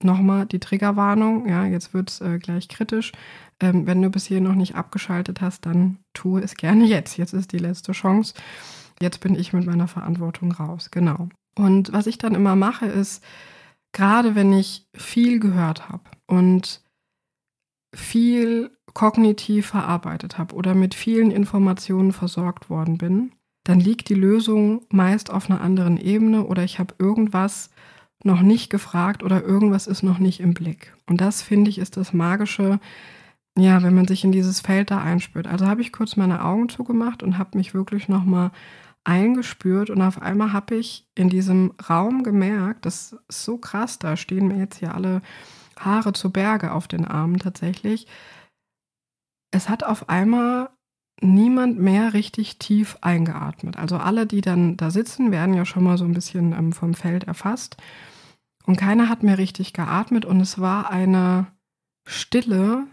Nochmal 0.02 0.46
die 0.46 0.60
Triggerwarnung, 0.60 1.46
ja, 1.48 1.66
jetzt 1.66 1.92
wird 1.92 2.10
es 2.10 2.20
äh, 2.20 2.38
gleich 2.38 2.68
kritisch. 2.68 3.12
Ähm, 3.60 3.86
wenn 3.86 4.00
du 4.00 4.08
bis 4.08 4.26
hier 4.26 4.40
noch 4.40 4.54
nicht 4.54 4.74
abgeschaltet 4.74 5.40
hast, 5.40 5.66
dann 5.66 5.98
tue 6.14 6.40
es 6.40 6.54
gerne 6.54 6.86
jetzt. 6.86 7.18
Jetzt 7.18 7.34
ist 7.34 7.52
die 7.52 7.58
letzte 7.58 7.92
Chance. 7.92 8.34
Jetzt 9.00 9.20
bin 9.20 9.34
ich 9.34 9.52
mit 9.52 9.66
meiner 9.66 9.88
Verantwortung 9.88 10.52
raus, 10.52 10.90
genau. 10.90 11.28
Und 11.54 11.92
was 11.92 12.06
ich 12.06 12.18
dann 12.18 12.34
immer 12.34 12.56
mache, 12.56 12.86
ist, 12.86 13.22
gerade 13.92 14.34
wenn 14.34 14.52
ich 14.52 14.86
viel 14.94 15.40
gehört 15.40 15.88
habe 15.88 16.04
und 16.26 16.82
viel 17.94 18.70
kognitiv 18.94 19.66
verarbeitet 19.66 20.38
habe 20.38 20.54
oder 20.54 20.74
mit 20.74 20.94
vielen 20.94 21.30
Informationen 21.30 22.12
versorgt 22.12 22.70
worden 22.70 22.98
bin, 22.98 23.32
dann 23.64 23.80
liegt 23.80 24.08
die 24.08 24.14
Lösung 24.14 24.86
meist 24.90 25.30
auf 25.30 25.50
einer 25.50 25.60
anderen 25.60 25.96
Ebene 25.96 26.44
oder 26.44 26.64
ich 26.64 26.78
habe 26.78 26.94
irgendwas 26.98 27.70
noch 28.24 28.42
nicht 28.42 28.70
gefragt 28.70 29.22
oder 29.22 29.42
irgendwas 29.42 29.86
ist 29.86 30.02
noch 30.02 30.18
nicht 30.18 30.40
im 30.40 30.54
Blick. 30.54 30.94
Und 31.06 31.20
das 31.20 31.42
finde 31.42 31.70
ich 31.70 31.78
ist 31.78 31.96
das 31.96 32.12
Magische, 32.12 32.80
ja, 33.58 33.82
wenn 33.82 33.94
man 33.94 34.06
sich 34.06 34.24
in 34.24 34.32
dieses 34.32 34.60
Feld 34.60 34.90
da 34.90 35.02
einspürt. 35.02 35.46
Also 35.46 35.66
habe 35.66 35.80
ich 35.80 35.92
kurz 35.92 36.16
meine 36.16 36.44
Augen 36.44 36.68
zugemacht 36.68 37.22
und 37.22 37.38
habe 37.38 37.58
mich 37.58 37.74
wirklich 37.74 38.08
nochmal 38.08 38.50
eingespürt 39.04 39.90
und 39.90 40.02
auf 40.02 40.20
einmal 40.20 40.52
habe 40.52 40.76
ich 40.76 41.08
in 41.14 41.30
diesem 41.30 41.72
Raum 41.88 42.22
gemerkt, 42.22 42.84
das 42.84 43.16
ist 43.28 43.44
so 43.44 43.56
krass, 43.56 43.98
da 43.98 44.16
stehen 44.16 44.48
mir 44.48 44.58
jetzt 44.58 44.78
hier 44.78 44.94
alle 44.94 45.22
Haare 45.78 46.12
zu 46.12 46.30
Berge 46.30 46.72
auf 46.72 46.86
den 46.86 47.06
Armen 47.06 47.38
tatsächlich. 47.38 48.06
Es 49.50 49.68
hat 49.68 49.84
auf 49.84 50.08
einmal 50.10 50.68
niemand 51.22 51.78
mehr 51.78 52.12
richtig 52.12 52.58
tief 52.58 52.98
eingeatmet. 53.00 53.76
Also 53.78 53.96
alle, 53.96 54.26
die 54.26 54.40
dann 54.42 54.76
da 54.76 54.90
sitzen, 54.90 55.32
werden 55.32 55.54
ja 55.54 55.64
schon 55.64 55.84
mal 55.84 55.98
so 55.98 56.04
ein 56.04 56.14
bisschen 56.14 56.52
ähm, 56.52 56.72
vom 56.72 56.94
Feld 56.94 57.24
erfasst. 57.24 57.76
Und 58.70 58.76
keiner 58.76 59.08
hat 59.08 59.24
mehr 59.24 59.36
richtig 59.36 59.72
geatmet 59.72 60.24
und 60.24 60.40
es 60.40 60.60
war 60.60 60.92
eine 60.92 61.48
Stille, 62.06 62.86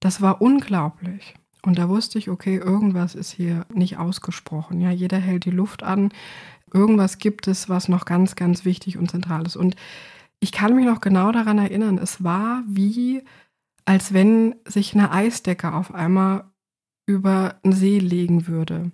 das 0.00 0.20
war 0.20 0.42
unglaublich. 0.42 1.36
Und 1.62 1.78
da 1.78 1.88
wusste 1.88 2.18
ich, 2.18 2.30
okay, 2.30 2.56
irgendwas 2.56 3.14
ist 3.14 3.30
hier 3.30 3.64
nicht 3.72 3.96
ausgesprochen. 3.96 4.80
Ja, 4.80 4.90
jeder 4.90 5.18
hält 5.18 5.44
die 5.44 5.52
Luft 5.52 5.84
an. 5.84 6.12
Irgendwas 6.72 7.18
gibt 7.18 7.46
es, 7.46 7.68
was 7.68 7.88
noch 7.88 8.06
ganz, 8.06 8.34
ganz 8.34 8.64
wichtig 8.64 8.98
und 8.98 9.08
zentral 9.08 9.46
ist. 9.46 9.54
Und 9.54 9.76
ich 10.40 10.50
kann 10.50 10.74
mich 10.74 10.84
noch 10.84 11.00
genau 11.00 11.30
daran 11.30 11.58
erinnern, 11.58 11.96
es 11.98 12.24
war 12.24 12.64
wie, 12.66 13.22
als 13.84 14.12
wenn 14.12 14.56
sich 14.66 14.94
eine 14.94 15.12
Eisdecke 15.12 15.74
auf 15.74 15.94
einmal 15.94 16.50
über 17.06 17.60
den 17.64 17.70
See 17.70 18.00
legen 18.00 18.48
würde. 18.48 18.90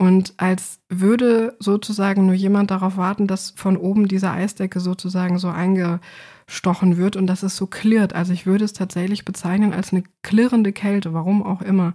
Und 0.00 0.32
als 0.38 0.80
würde 0.88 1.56
sozusagen 1.58 2.24
nur 2.24 2.34
jemand 2.34 2.70
darauf 2.70 2.96
warten, 2.96 3.26
dass 3.26 3.50
von 3.50 3.76
oben 3.76 4.08
diese 4.08 4.30
Eisdecke 4.30 4.80
sozusagen 4.80 5.38
so 5.38 5.48
eingestochen 5.50 6.96
wird 6.96 7.16
und 7.16 7.26
dass 7.26 7.42
es 7.42 7.54
so 7.54 7.66
klirrt. 7.66 8.14
Also 8.14 8.32
ich 8.32 8.46
würde 8.46 8.64
es 8.64 8.72
tatsächlich 8.72 9.26
bezeichnen 9.26 9.74
als 9.74 9.92
eine 9.92 10.02
klirrende 10.22 10.72
Kälte, 10.72 11.12
warum 11.12 11.42
auch 11.42 11.60
immer, 11.60 11.92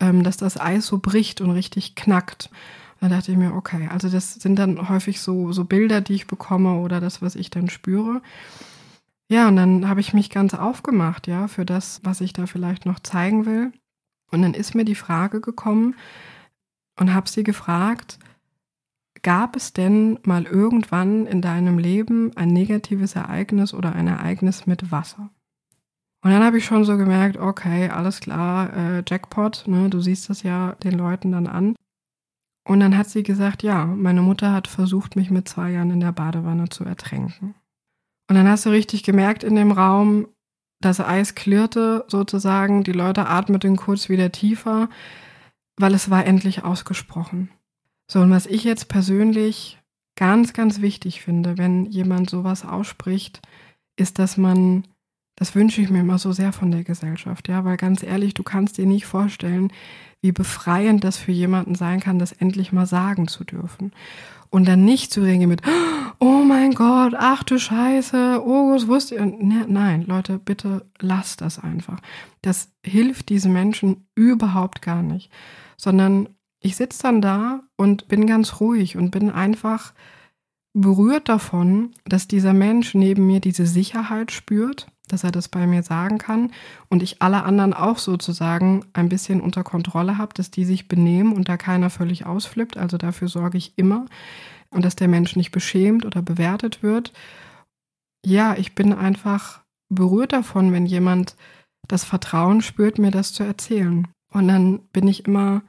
ähm, 0.00 0.24
dass 0.24 0.36
das 0.36 0.58
Eis 0.60 0.88
so 0.88 0.98
bricht 0.98 1.40
und 1.40 1.52
richtig 1.52 1.94
knackt. 1.94 2.50
Da 3.00 3.08
dachte 3.08 3.30
ich 3.30 3.38
mir, 3.38 3.54
okay, 3.54 3.88
also 3.92 4.08
das 4.08 4.34
sind 4.34 4.58
dann 4.58 4.88
häufig 4.88 5.20
so, 5.20 5.52
so 5.52 5.64
Bilder, 5.64 6.00
die 6.00 6.14
ich 6.14 6.26
bekomme 6.26 6.80
oder 6.80 7.00
das, 7.00 7.22
was 7.22 7.36
ich 7.36 7.50
dann 7.50 7.70
spüre. 7.70 8.22
Ja, 9.28 9.46
und 9.46 9.54
dann 9.54 9.88
habe 9.88 10.00
ich 10.00 10.12
mich 10.12 10.30
ganz 10.30 10.52
aufgemacht, 10.54 11.28
ja, 11.28 11.46
für 11.46 11.64
das, 11.64 12.00
was 12.02 12.20
ich 12.20 12.32
da 12.32 12.46
vielleicht 12.46 12.86
noch 12.86 12.98
zeigen 12.98 13.46
will. 13.46 13.70
Und 14.32 14.42
dann 14.42 14.52
ist 14.52 14.74
mir 14.74 14.84
die 14.84 14.96
Frage 14.96 15.40
gekommen, 15.40 15.94
und 16.98 17.14
habe 17.14 17.28
sie 17.28 17.42
gefragt, 17.42 18.18
gab 19.22 19.56
es 19.56 19.72
denn 19.72 20.18
mal 20.24 20.44
irgendwann 20.44 21.26
in 21.26 21.42
deinem 21.42 21.78
Leben 21.78 22.36
ein 22.36 22.48
negatives 22.48 23.16
Ereignis 23.16 23.74
oder 23.74 23.94
ein 23.94 24.06
Ereignis 24.06 24.66
mit 24.66 24.90
Wasser? 24.90 25.30
Und 26.22 26.30
dann 26.30 26.42
habe 26.42 26.58
ich 26.58 26.64
schon 26.64 26.84
so 26.84 26.96
gemerkt, 26.96 27.36
okay, 27.36 27.88
alles 27.88 28.20
klar, 28.20 28.72
äh, 28.76 29.02
Jackpot, 29.06 29.64
ne, 29.66 29.88
du 29.90 30.00
siehst 30.00 30.28
das 30.28 30.42
ja 30.42 30.72
den 30.82 30.92
Leuten 30.92 31.32
dann 31.32 31.46
an. 31.46 31.76
Und 32.66 32.80
dann 32.80 32.96
hat 32.96 33.08
sie 33.08 33.22
gesagt, 33.22 33.62
ja, 33.62 33.86
meine 33.86 34.22
Mutter 34.22 34.52
hat 34.52 34.66
versucht, 34.66 35.14
mich 35.14 35.30
mit 35.30 35.48
zwei 35.48 35.70
Jahren 35.70 35.90
in 35.90 36.00
der 36.00 36.12
Badewanne 36.12 36.68
zu 36.68 36.84
ertränken. 36.84 37.54
Und 38.28 38.34
dann 38.34 38.48
hast 38.48 38.66
du 38.66 38.70
richtig 38.70 39.04
gemerkt 39.04 39.44
in 39.44 39.54
dem 39.54 39.70
Raum, 39.70 40.26
das 40.80 41.00
Eis 41.00 41.34
klirrte 41.34 42.04
sozusagen, 42.08 42.82
die 42.82 42.92
Leute 42.92 43.28
atmeten 43.28 43.76
kurz 43.76 44.08
wieder 44.08 44.32
tiefer 44.32 44.88
weil 45.76 45.94
es 45.94 46.10
war 46.10 46.24
endlich 46.26 46.64
ausgesprochen. 46.64 47.50
So, 48.10 48.20
und 48.20 48.30
was 48.30 48.46
ich 48.46 48.64
jetzt 48.64 48.88
persönlich 48.88 49.78
ganz, 50.16 50.52
ganz 50.52 50.80
wichtig 50.80 51.20
finde, 51.20 51.58
wenn 51.58 51.86
jemand 51.86 52.30
sowas 52.30 52.64
ausspricht, 52.64 53.42
ist, 53.96 54.18
dass 54.18 54.36
man, 54.36 54.86
das 55.36 55.54
wünsche 55.54 55.80
ich 55.80 55.90
mir 55.90 56.00
immer 56.00 56.18
so 56.18 56.32
sehr 56.32 56.52
von 56.52 56.70
der 56.70 56.84
Gesellschaft, 56.84 57.48
ja, 57.48 57.64
weil 57.64 57.76
ganz 57.76 58.02
ehrlich, 58.02 58.34
du 58.34 58.42
kannst 58.42 58.78
dir 58.78 58.86
nicht 58.86 59.06
vorstellen, 59.06 59.72
wie 60.22 60.32
befreiend 60.32 61.04
das 61.04 61.18
für 61.18 61.32
jemanden 61.32 61.74
sein 61.74 62.00
kann, 62.00 62.18
das 62.18 62.32
endlich 62.32 62.72
mal 62.72 62.86
sagen 62.86 63.28
zu 63.28 63.44
dürfen. 63.44 63.92
Und 64.48 64.66
dann 64.66 64.84
nicht 64.84 65.12
zu 65.12 65.22
reagieren 65.22 65.50
mit, 65.50 65.62
oh 65.66 65.85
mein 66.66 66.74
Gott, 66.74 67.14
ach 67.16 67.42
du 67.44 67.58
Scheiße, 67.58 68.42
was 68.44 68.88
wusste 68.88 69.16
ihr? 69.16 69.26
Ne, 69.26 69.66
nein, 69.68 70.04
Leute, 70.06 70.38
bitte 70.38 70.86
lasst 71.00 71.40
das 71.40 71.58
einfach. 71.58 72.00
Das 72.42 72.72
hilft 72.84 73.28
diesen 73.28 73.52
Menschen 73.52 74.06
überhaupt 74.14 74.82
gar 74.82 75.02
nicht 75.02 75.30
sondern 75.76 76.28
ich 76.60 76.76
sitze 76.76 77.02
dann 77.02 77.20
da 77.20 77.60
und 77.76 78.08
bin 78.08 78.26
ganz 78.26 78.60
ruhig 78.60 78.96
und 78.96 79.10
bin 79.10 79.30
einfach 79.30 79.92
berührt 80.72 81.28
davon, 81.28 81.92
dass 82.04 82.28
dieser 82.28 82.52
Mensch 82.52 82.94
neben 82.94 83.26
mir 83.26 83.40
diese 83.40 83.66
Sicherheit 83.66 84.30
spürt, 84.32 84.88
dass 85.08 85.24
er 85.24 85.30
das 85.30 85.48
bei 85.48 85.66
mir 85.66 85.82
sagen 85.82 86.18
kann 86.18 86.50
und 86.88 87.02
ich 87.02 87.22
alle 87.22 87.44
anderen 87.44 87.72
auch 87.72 87.98
sozusagen 87.98 88.84
ein 88.92 89.08
bisschen 89.08 89.40
unter 89.40 89.62
Kontrolle 89.62 90.18
habe, 90.18 90.34
dass 90.34 90.50
die 90.50 90.64
sich 90.64 90.88
benehmen 90.88 91.32
und 91.32 91.48
da 91.48 91.56
keiner 91.56 91.88
völlig 91.88 92.26
ausflippt. 92.26 92.76
Also 92.76 92.98
dafür 92.98 93.28
sorge 93.28 93.56
ich 93.56 93.78
immer 93.78 94.06
und 94.70 94.84
dass 94.84 94.96
der 94.96 95.08
Mensch 95.08 95.36
nicht 95.36 95.50
beschämt 95.50 96.04
oder 96.04 96.22
bewertet 96.22 96.82
wird. 96.82 97.12
Ja, 98.24 98.56
ich 98.56 98.74
bin 98.74 98.92
einfach 98.92 99.62
berührt 99.88 100.32
davon, 100.32 100.72
wenn 100.72 100.86
jemand 100.86 101.36
das 101.88 102.04
Vertrauen 102.04 102.62
spürt, 102.62 102.98
mir 102.98 103.10
das 103.10 103.32
zu 103.32 103.44
erzählen. 103.44 104.08
Und 104.32 104.48
dann 104.48 104.80
bin 104.88 105.06
ich 105.06 105.26
immer 105.26 105.62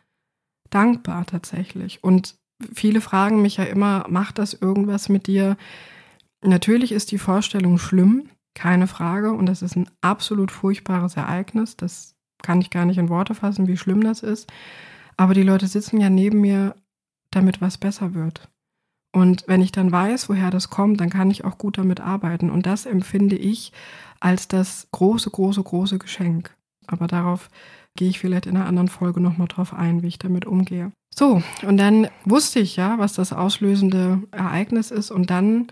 dankbar 0.70 1.26
tatsächlich. 1.26 2.04
Und 2.04 2.36
viele 2.74 3.02
fragen 3.02 3.42
mich 3.42 3.58
ja 3.58 3.64
immer, 3.66 4.06
macht 4.10 4.40
das 4.40 4.54
irgendwas 4.54 5.10
mit 5.10 5.28
dir? 5.28 5.58
Natürlich 6.44 6.92
ist 6.92 7.12
die 7.12 7.20
Vorstellung 7.20 7.78
schlimm, 7.78 8.30
keine 8.56 8.88
Frage. 8.88 9.32
Und 9.32 9.46
das 9.46 9.62
ist 9.62 9.76
ein 9.76 9.90
absolut 10.02 10.52
furchtbares 10.52 11.16
Ereignis. 11.16 11.78
Das 11.78 12.16
kann 12.42 12.62
ich 12.62 12.70
gar 12.70 12.86
nicht 12.86 12.98
in 12.98 13.10
Worte 13.10 13.36
fassen, 13.36 13.68
wie 13.68 13.78
schlimm 13.78 14.02
das 14.02 14.24
ist. 14.24 14.52
Aber 15.16 15.34
die 15.34 15.44
Leute 15.44 15.68
sitzen 15.68 16.00
ja 16.00 16.10
neben 16.10 16.42
mir, 16.42 16.76
damit 17.32 17.62
was 17.62 17.78
besser 17.78 18.14
wird. 18.14 18.50
Und 19.18 19.46
wenn 19.48 19.62
ich 19.62 19.72
dann 19.72 19.92
weiß, 19.92 20.30
woher 20.30 20.52
das 20.52 20.70
kommt, 20.70 21.02
dann 21.02 21.10
kann 21.10 21.32
ich 21.32 21.44
auch 21.44 21.58
gut 21.58 21.80
damit 21.80 22.00
arbeiten. 22.00 22.52
Und 22.52 22.68
das 22.68 22.86
empfinde 22.86 23.36
ich 23.36 23.74
als 24.20 24.48
das 24.48 24.88
große, 24.92 25.32
große, 25.32 25.64
große 25.64 25.98
Geschenk. 25.98 26.56
Aber 26.86 27.08
darauf 27.08 27.50
gehe 27.96 28.10
ich 28.10 28.20
vielleicht 28.20 28.46
in 28.46 28.56
einer 28.56 28.68
anderen 28.68 28.90
Folge 28.90 29.20
nochmal 29.20 29.48
drauf 29.48 29.74
ein, 29.74 30.04
wie 30.04 30.08
ich 30.08 30.20
damit 30.20 30.46
umgehe. 30.46 30.92
So, 31.16 31.42
und 31.64 31.78
dann 31.78 32.10
wusste 32.26 32.60
ich 32.60 32.76
ja, 32.76 33.00
was 33.00 33.14
das 33.14 33.34
auslösende 33.34 34.22
Ereignis 34.30 34.92
ist. 34.92 35.10
Und 35.10 35.32
dann 35.32 35.66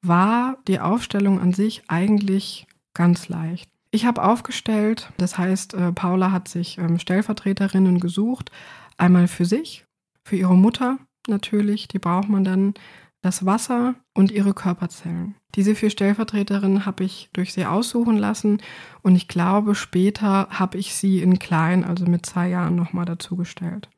war 0.00 0.58
die 0.68 0.78
Aufstellung 0.78 1.40
an 1.40 1.52
sich 1.52 1.82
eigentlich 1.88 2.68
ganz 2.94 3.28
leicht. 3.28 3.68
Ich 3.90 4.06
habe 4.06 4.22
aufgestellt, 4.22 5.10
das 5.16 5.36
heißt, 5.36 5.74
äh, 5.74 5.90
Paula 5.90 6.30
hat 6.30 6.46
sich 6.46 6.78
ähm, 6.78 7.00
Stellvertreterinnen 7.00 7.98
gesucht, 7.98 8.52
einmal 8.98 9.26
für 9.26 9.46
sich, 9.46 9.84
für 10.22 10.36
ihre 10.36 10.56
Mutter 10.56 10.98
natürlich, 11.28 11.88
die 11.88 11.98
braucht 11.98 12.28
man 12.28 12.44
dann 12.44 12.74
das 13.22 13.46
Wasser 13.46 13.94
und 14.12 14.30
ihre 14.30 14.52
Körperzellen. 14.52 15.34
Diese 15.54 15.74
vier 15.74 15.88
Stellvertreterinnen 15.88 16.84
habe 16.84 17.04
ich 17.04 17.30
durch 17.32 17.52
sie 17.54 17.64
aussuchen 17.64 18.18
lassen 18.18 18.58
und 19.02 19.16
ich 19.16 19.28
glaube, 19.28 19.74
später 19.74 20.48
habe 20.50 20.76
ich 20.78 20.94
sie 20.94 21.20
in 21.22 21.38
klein, 21.38 21.84
also 21.84 22.04
mit 22.06 22.26
zwei 22.26 22.48
Jahren 22.48 22.74
nochmal 22.74 23.06
dazugestellt. 23.06 23.88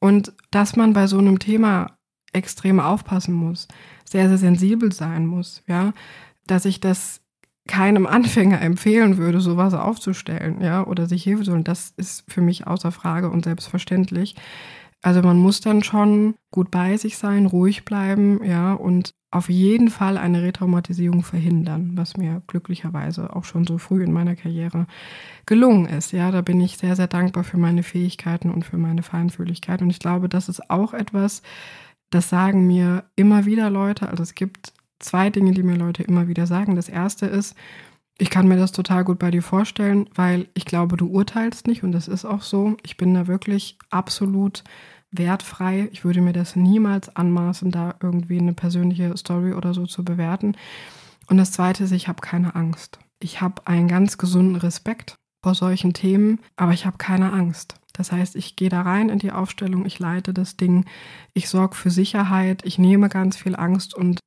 Und 0.00 0.32
dass 0.50 0.74
man 0.74 0.94
bei 0.94 1.06
so 1.06 1.18
einem 1.18 1.38
Thema 1.38 1.96
extrem 2.32 2.80
aufpassen 2.80 3.34
muss, 3.34 3.68
sehr, 4.04 4.28
sehr 4.28 4.38
sensibel 4.38 4.92
sein 4.92 5.26
muss, 5.26 5.62
ja, 5.66 5.92
dass 6.46 6.64
ich 6.64 6.80
das 6.80 7.20
keinem 7.68 8.06
Anfänger 8.06 8.60
empfehlen 8.60 9.16
würde, 9.16 9.40
sowas 9.40 9.74
aufzustellen, 9.74 10.60
ja, 10.60 10.84
oder 10.84 11.06
sich 11.06 11.22
Hilfe 11.22 11.44
zu 11.44 11.52
holen, 11.52 11.64
das 11.64 11.92
ist 11.96 12.24
für 12.30 12.40
mich 12.40 12.66
außer 12.66 12.90
Frage 12.92 13.30
und 13.30 13.44
selbstverständlich. 13.44 14.34
Also 15.06 15.22
man 15.22 15.38
muss 15.38 15.60
dann 15.60 15.84
schon 15.84 16.34
gut 16.50 16.72
bei 16.72 16.96
sich 16.96 17.16
sein, 17.16 17.46
ruhig 17.46 17.84
bleiben, 17.84 18.42
ja, 18.42 18.72
und 18.72 19.14
auf 19.30 19.48
jeden 19.48 19.88
Fall 19.88 20.18
eine 20.18 20.42
Retraumatisierung 20.42 21.22
verhindern, 21.22 21.92
was 21.94 22.16
mir 22.16 22.42
glücklicherweise 22.48 23.36
auch 23.36 23.44
schon 23.44 23.64
so 23.68 23.78
früh 23.78 24.02
in 24.02 24.12
meiner 24.12 24.34
Karriere 24.34 24.88
gelungen 25.46 25.86
ist. 25.86 26.10
Ja, 26.10 26.32
da 26.32 26.40
bin 26.40 26.60
ich 26.60 26.76
sehr, 26.76 26.96
sehr 26.96 27.06
dankbar 27.06 27.44
für 27.44 27.56
meine 27.56 27.84
Fähigkeiten 27.84 28.50
und 28.50 28.64
für 28.64 28.78
meine 28.78 29.04
Feinfühligkeit. 29.04 29.80
Und 29.80 29.90
ich 29.90 30.00
glaube, 30.00 30.28
das 30.28 30.48
ist 30.48 30.70
auch 30.70 30.92
etwas, 30.92 31.42
das 32.10 32.28
sagen 32.28 32.66
mir 32.66 33.04
immer 33.14 33.46
wieder 33.46 33.70
Leute. 33.70 34.08
Also 34.08 34.24
es 34.24 34.34
gibt 34.34 34.72
zwei 34.98 35.30
Dinge, 35.30 35.52
die 35.52 35.62
mir 35.62 35.76
Leute 35.76 36.02
immer 36.02 36.26
wieder 36.26 36.48
sagen. 36.48 36.74
Das 36.74 36.88
erste 36.88 37.26
ist, 37.26 37.54
ich 38.18 38.30
kann 38.30 38.48
mir 38.48 38.56
das 38.56 38.72
total 38.72 39.04
gut 39.04 39.18
bei 39.18 39.30
dir 39.30 39.42
vorstellen, 39.42 40.08
weil 40.14 40.48
ich 40.54 40.64
glaube, 40.64 40.96
du 40.96 41.06
urteilst 41.06 41.66
nicht 41.66 41.82
und 41.84 41.92
das 41.92 42.08
ist 42.08 42.24
auch 42.24 42.42
so. 42.42 42.76
Ich 42.82 42.96
bin 42.96 43.14
da 43.14 43.26
wirklich 43.26 43.78
absolut 43.90 44.64
wertfrei. 45.18 45.88
Ich 45.92 46.04
würde 46.04 46.20
mir 46.20 46.32
das 46.32 46.56
niemals 46.56 47.14
anmaßen, 47.14 47.70
da 47.70 47.94
irgendwie 48.00 48.38
eine 48.38 48.52
persönliche 48.52 49.16
Story 49.16 49.52
oder 49.52 49.74
so 49.74 49.86
zu 49.86 50.04
bewerten. 50.04 50.56
Und 51.28 51.36
das 51.36 51.52
Zweite 51.52 51.84
ist, 51.84 51.92
ich 51.92 52.08
habe 52.08 52.20
keine 52.20 52.54
Angst. 52.54 52.98
Ich 53.20 53.40
habe 53.40 53.66
einen 53.66 53.88
ganz 53.88 54.18
gesunden 54.18 54.56
Respekt 54.56 55.16
vor 55.42 55.54
solchen 55.54 55.92
Themen, 55.92 56.40
aber 56.56 56.72
ich 56.72 56.86
habe 56.86 56.98
keine 56.98 57.32
Angst. 57.32 57.76
Das 57.92 58.12
heißt, 58.12 58.36
ich 58.36 58.56
gehe 58.56 58.68
da 58.68 58.82
rein 58.82 59.08
in 59.08 59.18
die 59.18 59.32
Aufstellung, 59.32 59.86
ich 59.86 59.98
leite 59.98 60.34
das 60.34 60.56
Ding, 60.56 60.84
ich 61.32 61.48
sorge 61.48 61.74
für 61.74 61.90
Sicherheit, 61.90 62.62
ich 62.64 62.78
nehme 62.78 63.08
ganz 63.08 63.36
viel 63.36 63.56
Angst 63.56 63.94
und 63.94 64.20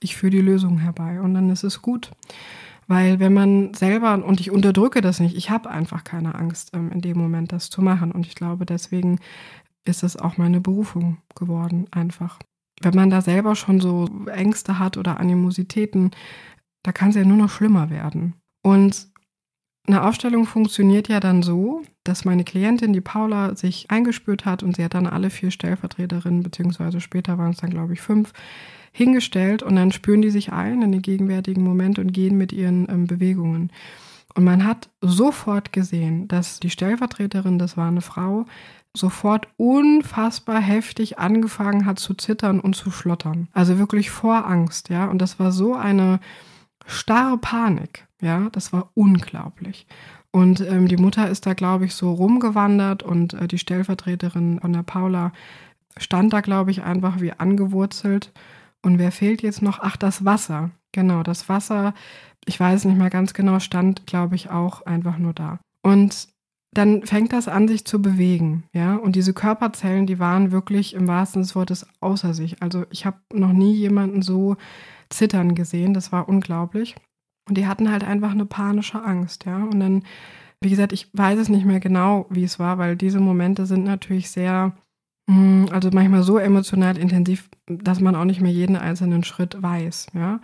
ich 0.00 0.16
führe 0.16 0.30
die 0.30 0.40
Lösung 0.40 0.78
herbei 0.78 1.20
und 1.20 1.34
dann 1.34 1.48
ist 1.50 1.62
es 1.62 1.80
gut. 1.80 2.10
Weil 2.86 3.18
wenn 3.18 3.32
man 3.32 3.72
selber, 3.72 4.22
und 4.24 4.40
ich 4.40 4.50
unterdrücke 4.50 5.00
das 5.00 5.20
nicht, 5.20 5.36
ich 5.36 5.50
habe 5.50 5.70
einfach 5.70 6.04
keine 6.04 6.34
Angst 6.34 6.72
ähm, 6.74 6.90
in 6.92 7.00
dem 7.00 7.16
Moment, 7.16 7.52
das 7.52 7.70
zu 7.70 7.80
machen. 7.80 8.12
Und 8.12 8.26
ich 8.26 8.34
glaube, 8.34 8.66
deswegen 8.66 9.20
ist 9.84 10.02
es 10.02 10.16
auch 10.16 10.36
meine 10.36 10.60
Berufung 10.60 11.18
geworden, 11.34 11.86
einfach. 11.90 12.38
Wenn 12.80 12.94
man 12.94 13.10
da 13.10 13.20
selber 13.20 13.54
schon 13.54 13.80
so 13.80 14.08
Ängste 14.26 14.78
hat 14.78 14.96
oder 14.96 15.20
Animositäten, 15.20 16.10
da 16.82 16.92
kann 16.92 17.10
es 17.10 17.16
ja 17.16 17.24
nur 17.24 17.36
noch 17.36 17.50
schlimmer 17.50 17.90
werden. 17.90 18.34
Und 18.62 19.08
eine 19.86 20.02
Aufstellung 20.02 20.46
funktioniert 20.46 21.08
ja 21.08 21.20
dann 21.20 21.42
so, 21.42 21.82
dass 22.04 22.24
meine 22.24 22.44
Klientin, 22.44 22.92
die 22.92 23.02
Paula, 23.02 23.54
sich 23.54 23.90
eingespürt 23.90 24.46
hat 24.46 24.62
und 24.62 24.76
sie 24.76 24.84
hat 24.84 24.94
dann 24.94 25.06
alle 25.06 25.28
vier 25.28 25.50
Stellvertreterinnen, 25.50 26.42
beziehungsweise 26.42 27.00
später 27.00 27.36
waren 27.36 27.50
es 27.50 27.58
dann, 27.58 27.70
glaube 27.70 27.92
ich, 27.92 28.00
fünf, 28.00 28.32
hingestellt 28.92 29.62
und 29.62 29.76
dann 29.76 29.92
spüren 29.92 30.22
die 30.22 30.30
sich 30.30 30.52
ein 30.52 30.80
in 30.80 30.92
den 30.92 31.02
gegenwärtigen 31.02 31.62
Moment 31.62 31.98
und 31.98 32.12
gehen 32.12 32.38
mit 32.38 32.52
ihren 32.52 32.88
ähm, 32.88 33.06
Bewegungen. 33.06 33.70
Und 34.34 34.44
man 34.44 34.64
hat 34.64 34.88
sofort 35.00 35.72
gesehen, 35.72 36.28
dass 36.28 36.60
die 36.60 36.70
Stellvertreterin, 36.70 37.58
das 37.58 37.76
war 37.76 37.88
eine 37.88 38.00
Frau, 38.00 38.46
sofort 38.96 39.48
unfassbar 39.56 40.60
heftig 40.60 41.18
angefangen 41.18 41.84
hat 41.84 41.98
zu 41.98 42.14
zittern 42.14 42.60
und 42.60 42.76
zu 42.76 42.90
schlottern. 42.90 43.48
Also 43.52 43.78
wirklich 43.78 44.10
vor 44.10 44.46
Angst, 44.46 44.88
ja. 44.88 45.06
Und 45.06 45.18
das 45.18 45.38
war 45.38 45.52
so 45.52 45.74
eine 45.74 46.20
starre 46.86 47.38
Panik, 47.38 48.06
ja. 48.20 48.48
Das 48.52 48.72
war 48.72 48.90
unglaublich. 48.94 49.86
Und 50.30 50.60
ähm, 50.60 50.88
die 50.88 50.96
Mutter 50.96 51.28
ist 51.28 51.46
da, 51.46 51.54
glaube 51.54 51.84
ich, 51.84 51.94
so 51.94 52.12
rumgewandert 52.12 53.02
und 53.02 53.34
äh, 53.34 53.46
die 53.46 53.58
Stellvertreterin 53.58 54.58
von 54.60 54.72
der 54.72 54.82
Paula 54.82 55.32
stand 55.96 56.32
da, 56.32 56.40
glaube 56.40 56.70
ich, 56.70 56.82
einfach 56.82 57.20
wie 57.20 57.32
angewurzelt. 57.32 58.32
Und 58.82 58.98
wer 58.98 59.12
fehlt 59.12 59.42
jetzt 59.42 59.62
noch? 59.62 59.78
Ach, 59.80 59.96
das 59.96 60.24
Wasser. 60.24 60.70
Genau, 60.92 61.22
das 61.22 61.48
Wasser, 61.48 61.94
ich 62.46 62.58
weiß 62.58 62.84
nicht 62.84 62.98
mehr 62.98 63.10
ganz 63.10 63.32
genau, 63.32 63.58
stand, 63.58 64.06
glaube 64.06 64.34
ich, 64.34 64.50
auch 64.50 64.82
einfach 64.82 65.18
nur 65.18 65.32
da. 65.32 65.58
Und 65.82 66.28
dann 66.78 67.02
fängt 67.04 67.32
das 67.32 67.48
an, 67.48 67.68
sich 67.68 67.84
zu 67.84 68.02
bewegen, 68.02 68.64
ja. 68.72 68.96
Und 68.96 69.16
diese 69.16 69.32
Körperzellen, 69.32 70.06
die 70.06 70.18
waren 70.18 70.52
wirklich 70.52 70.94
im 70.94 71.06
wahrsten 71.06 71.42
des 71.42 71.54
Wortes 71.54 71.86
außer 72.00 72.34
sich. 72.34 72.62
Also 72.62 72.84
ich 72.90 73.06
habe 73.06 73.18
noch 73.32 73.52
nie 73.52 73.74
jemanden 73.74 74.22
so 74.22 74.56
zittern 75.08 75.54
gesehen. 75.54 75.94
Das 75.94 76.12
war 76.12 76.28
unglaublich. 76.28 76.96
Und 77.48 77.58
die 77.58 77.66
hatten 77.66 77.90
halt 77.90 78.04
einfach 78.04 78.32
eine 78.32 78.46
panische 78.46 79.02
Angst, 79.02 79.44
ja. 79.44 79.62
Und 79.64 79.80
dann, 79.80 80.02
wie 80.60 80.70
gesagt, 80.70 80.92
ich 80.92 81.08
weiß 81.12 81.38
es 81.38 81.48
nicht 81.48 81.66
mehr 81.66 81.80
genau, 81.80 82.26
wie 82.30 82.44
es 82.44 82.58
war, 82.58 82.78
weil 82.78 82.96
diese 82.96 83.20
Momente 83.20 83.66
sind 83.66 83.84
natürlich 83.84 84.30
sehr, 84.30 84.72
hm, 85.28 85.68
also 85.70 85.90
manchmal 85.92 86.22
so 86.22 86.38
emotional 86.38 86.96
intensiv, 86.96 87.50
dass 87.66 88.00
man 88.00 88.16
auch 88.16 88.24
nicht 88.24 88.40
mehr 88.40 88.52
jeden 88.52 88.76
einzelnen 88.76 89.24
Schritt 89.24 89.62
weiß, 89.62 90.08
ja. 90.14 90.40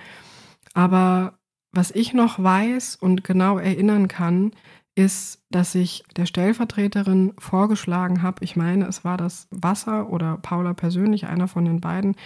Aber 0.75 1.39
was 1.73 1.91
ich 1.91 2.13
noch 2.15 2.43
weiß 2.43 2.97
und 2.97 3.25
genau 3.25 3.59
erinnern 3.59 4.09
kann, 4.09 4.53
ist, 4.95 5.43
dass 5.51 5.75
ich 5.75 6.05
der 6.17 6.27
Stellvertreterin 6.27 7.33
vorgeschlagen 7.39 8.23
habe, 8.23 8.45
ich 8.45 8.57
meine, 8.57 8.87
es 8.87 9.05
war 9.05 9.17
das 9.17 9.47
Wasser 9.51 10.11
oder 10.11 10.37
Paula 10.39 10.75
persönlich, 10.75 11.27
einer 11.27 11.49
von 11.49 11.65
den 11.65 11.81
beiden, 11.81 12.17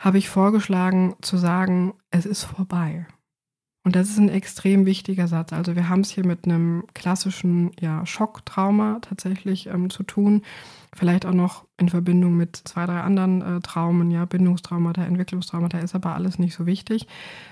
habe 0.00 0.18
ich 0.18 0.28
vorgeschlagen 0.28 1.14
zu 1.20 1.36
sagen, 1.36 1.94
es 2.10 2.26
ist 2.26 2.44
vorbei. 2.44 3.06
Und 3.82 3.96
das 3.96 4.10
ist 4.10 4.18
ein 4.18 4.28
extrem 4.28 4.84
wichtiger 4.84 5.26
Satz. 5.26 5.54
Also 5.54 5.74
wir 5.74 5.88
haben 5.88 6.00
es 6.00 6.10
hier 6.10 6.26
mit 6.26 6.44
einem 6.44 6.84
klassischen 6.92 7.70
ja, 7.80 8.04
Schocktrauma 8.04 8.98
tatsächlich 9.00 9.68
ähm, 9.68 9.88
zu 9.88 10.02
tun. 10.02 10.42
Vielleicht 10.94 11.24
auch 11.24 11.32
noch 11.32 11.64
in 11.78 11.88
Verbindung 11.88 12.36
mit 12.36 12.56
zwei, 12.56 12.84
drei 12.84 13.00
anderen 13.00 13.40
äh, 13.40 13.60
Traumen, 13.60 14.10
ja, 14.10 14.26
Bindungstraumata, 14.26 15.02
Entwicklungstraumata, 15.04 15.78
ist 15.78 15.94
aber 15.94 16.14
alles 16.14 16.38
nicht 16.38 16.54
so 16.54 16.66
wichtig, 16.66 17.06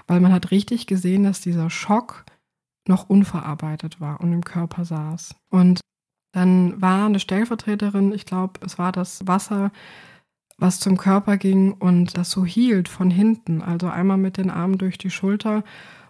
weil 0.07 0.21
man 0.21 0.33
hat 0.33 0.51
richtig 0.51 0.87
gesehen, 0.87 1.25
dass 1.25 1.41
dieser 1.41 1.71
Schock 1.71 2.27
noch 2.89 3.09
unverarbeitet 3.09 4.01
war 4.01 4.21
und 4.21 4.33
im 4.33 4.45
Körper 4.45 4.85
saß. 4.85 5.35
Und 5.51 5.81
dann 6.33 6.81
war 6.81 7.07
eine 7.07 7.21
Stellvertreterin, 7.21 8.13
ich 8.13 8.27
glaube, 8.27 8.61
es 8.65 8.79
war 8.79 8.93
das 8.93 9.27
Wasser, 9.27 9.71
was 10.59 10.81
zum 10.81 10.97
Körper 10.97 11.37
ging 11.37 11.73
und 11.73 12.17
das 12.17 12.31
so 12.31 12.45
hielt 12.45 12.89
von 12.89 13.11
hinten, 13.11 13.63
also 13.63 13.89
einmal 13.89 14.19
mit 14.19 14.37
den 14.37 14.51
Armen 14.51 14.79
durch 14.79 14.99
die 14.99 15.11
Schulter. 15.11 15.63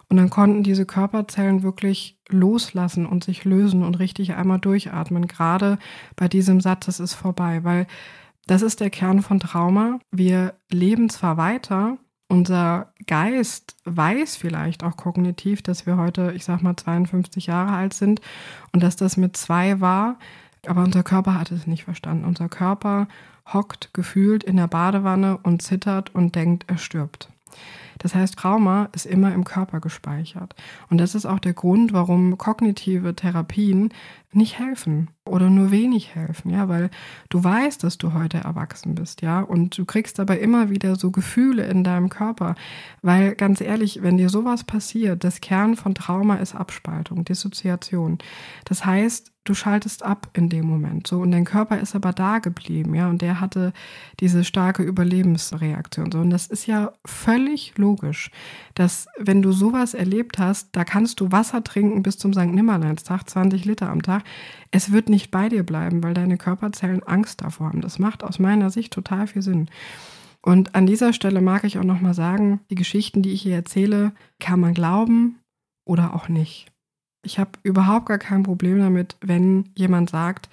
Und 0.09 0.17
dann 0.17 0.31
konnten 0.31 0.63
diese 0.63 0.87
Körperzellen 0.87 1.61
wirklich 1.61 2.19
loslassen 2.29 3.05
und 3.05 3.23
sich 3.23 3.45
lösen 3.45 3.83
und 3.83 3.99
richtig 3.99 4.33
einmal 4.33 4.59
durchatmen. 4.59 5.27
Gerade 5.27 5.77
bei 6.15 6.27
diesem 6.27 6.61
Satz, 6.61 6.87
es 6.87 6.99
ist 6.99 7.13
vorbei, 7.13 7.63
weil 7.63 7.85
das 8.47 8.63
ist 8.63 8.79
der 8.79 8.89
Kern 8.89 9.21
von 9.21 9.39
Trauma. 9.39 9.99
Wir 10.09 10.55
leben 10.71 11.09
zwar 11.09 11.37
weiter, 11.37 11.99
unser 12.27 12.93
Geist 13.05 13.75
weiß 13.95 14.35
vielleicht 14.35 14.83
auch 14.83 14.97
kognitiv, 14.97 15.61
dass 15.61 15.85
wir 15.85 15.97
heute, 15.97 16.33
ich 16.35 16.45
sag 16.45 16.61
mal, 16.61 16.75
52 16.75 17.47
Jahre 17.47 17.71
alt 17.71 17.93
sind 17.93 18.21
und 18.71 18.83
dass 18.83 18.95
das 18.95 19.17
mit 19.17 19.37
zwei 19.37 19.81
war, 19.81 20.17
aber 20.67 20.83
unser 20.83 21.03
Körper 21.03 21.39
hat 21.39 21.51
es 21.51 21.67
nicht 21.67 21.85
verstanden. 21.85 22.25
Unser 22.25 22.49
Körper 22.49 23.07
hockt 23.53 23.93
gefühlt 23.93 24.43
in 24.43 24.57
der 24.57 24.67
Badewanne 24.67 25.37
und 25.37 25.61
zittert 25.61 26.13
und 26.13 26.35
denkt, 26.35 26.65
er 26.67 26.77
stirbt. 26.77 27.29
Das 27.99 28.15
heißt, 28.15 28.35
Trauma 28.35 28.89
ist 28.93 29.05
immer 29.05 29.33
im 29.33 29.43
Körper 29.43 29.79
gespeichert. 29.79 30.55
Und 30.89 30.97
das 30.97 31.15
ist 31.15 31.25
auch 31.25 31.39
der 31.39 31.53
Grund, 31.53 31.93
warum 31.93 32.37
kognitive 32.37 33.15
Therapien 33.15 33.93
nicht 34.31 34.59
helfen 34.59 35.09
oder 35.25 35.49
nur 35.49 35.71
wenig 35.71 36.13
helfen, 36.13 36.51
ja, 36.51 36.67
weil 36.67 36.89
du 37.29 37.43
weißt, 37.43 37.83
dass 37.83 37.97
du 37.97 38.13
heute 38.13 38.39
erwachsen 38.39 38.95
bist, 38.95 39.21
ja, 39.21 39.41
und 39.41 39.77
du 39.77 39.85
kriegst 39.85 40.19
dabei 40.19 40.39
immer 40.39 40.69
wieder 40.69 40.95
so 40.95 41.09
Gefühle 41.11 41.65
in 41.65 41.83
deinem 41.83 42.09
Körper, 42.09 42.55
weil 43.01 43.35
ganz 43.35 43.59
ehrlich, 43.59 44.03
wenn 44.03 44.17
dir 44.17 44.29
sowas 44.29 44.63
passiert, 44.63 45.23
das 45.23 45.41
Kern 45.41 45.75
von 45.75 45.95
Trauma 45.95 46.35
ist 46.35 46.55
Abspaltung, 46.55 47.25
Dissoziation. 47.25 48.19
Das 48.65 48.85
heißt, 48.85 49.31
du 49.45 49.53
schaltest 49.55 50.03
ab 50.03 50.29
in 50.33 50.49
dem 50.49 50.65
Moment. 50.65 51.07
So, 51.07 51.21
und 51.21 51.31
dein 51.31 51.45
Körper 51.45 51.79
ist 51.79 51.95
aber 51.95 52.13
da 52.13 52.37
geblieben, 52.37 52.93
ja, 52.93 53.09
und 53.09 53.21
der 53.21 53.39
hatte 53.39 53.73
diese 54.19 54.43
starke 54.43 54.83
Überlebensreaktion. 54.83 56.11
So, 56.11 56.19
und 56.19 56.29
das 56.29 56.47
ist 56.47 56.67
ja 56.67 56.93
völlig 57.03 57.73
logisch, 57.77 57.88
dass 58.75 59.07
wenn 59.17 59.41
du 59.41 59.51
sowas 59.51 59.93
erlebt 59.93 60.37
hast, 60.37 60.69
da 60.73 60.83
kannst 60.83 61.19
du 61.19 61.31
Wasser 61.31 61.63
trinken 61.63 62.03
bis 62.03 62.17
zum 62.17 62.33
St. 62.33 62.47
Nimmerleinstag, 62.47 63.29
20 63.29 63.65
Liter 63.65 63.89
am 63.89 64.01
Tag. 64.01 64.23
Es 64.71 64.91
wird 64.91 65.09
nicht 65.09 65.31
bei 65.31 65.49
dir 65.49 65.63
bleiben, 65.63 66.03
weil 66.03 66.13
deine 66.13 66.37
Körperzellen 66.37 67.03
Angst 67.03 67.41
davor 67.41 67.67
haben. 67.67 67.81
Das 67.81 67.99
macht 67.99 68.23
aus 68.23 68.39
meiner 68.39 68.69
Sicht 68.69 68.93
total 68.93 69.27
viel 69.27 69.41
Sinn. 69.41 69.69
Und 70.41 70.75
an 70.75 70.85
dieser 70.85 71.13
Stelle 71.13 71.41
mag 71.41 71.63
ich 71.63 71.77
auch 71.77 71.83
nochmal 71.83 72.13
sagen, 72.13 72.61
die 72.69 72.75
Geschichten, 72.75 73.21
die 73.21 73.31
ich 73.31 73.41
hier 73.41 73.55
erzähle, 73.55 74.13
kann 74.39 74.59
man 74.59 74.73
glauben 74.73 75.39
oder 75.85 76.13
auch 76.13 76.29
nicht. 76.29 76.67
Ich 77.23 77.39
habe 77.39 77.51
überhaupt 77.63 78.05
gar 78.05 78.19
kein 78.19 78.43
Problem 78.43 78.79
damit, 78.79 79.17
wenn 79.21 79.69
jemand 79.75 80.09
sagt, 80.09 80.49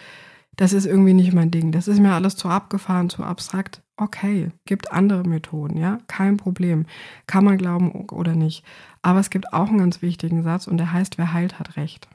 das 0.56 0.72
ist 0.72 0.86
irgendwie 0.86 1.14
nicht 1.14 1.32
mein 1.32 1.50
Ding, 1.50 1.72
das 1.72 1.88
ist 1.88 2.00
mir 2.00 2.12
alles 2.12 2.36
zu 2.36 2.48
abgefahren, 2.48 3.10
zu 3.10 3.22
abstrakt. 3.22 3.82
Okay, 3.98 4.50
gibt 4.66 4.92
andere 4.92 5.26
Methoden, 5.26 5.78
ja, 5.78 5.98
kein 6.06 6.36
Problem. 6.36 6.86
Kann 7.26 7.44
man 7.44 7.56
glauben 7.56 7.90
oder 8.10 8.34
nicht. 8.34 8.62
Aber 9.00 9.20
es 9.20 9.30
gibt 9.30 9.52
auch 9.52 9.68
einen 9.68 9.78
ganz 9.78 10.02
wichtigen 10.02 10.42
Satz 10.42 10.66
und 10.66 10.76
der 10.76 10.92
heißt, 10.92 11.16
wer 11.16 11.32
heilt, 11.32 11.58
hat 11.58 11.76
Recht. 11.76 12.08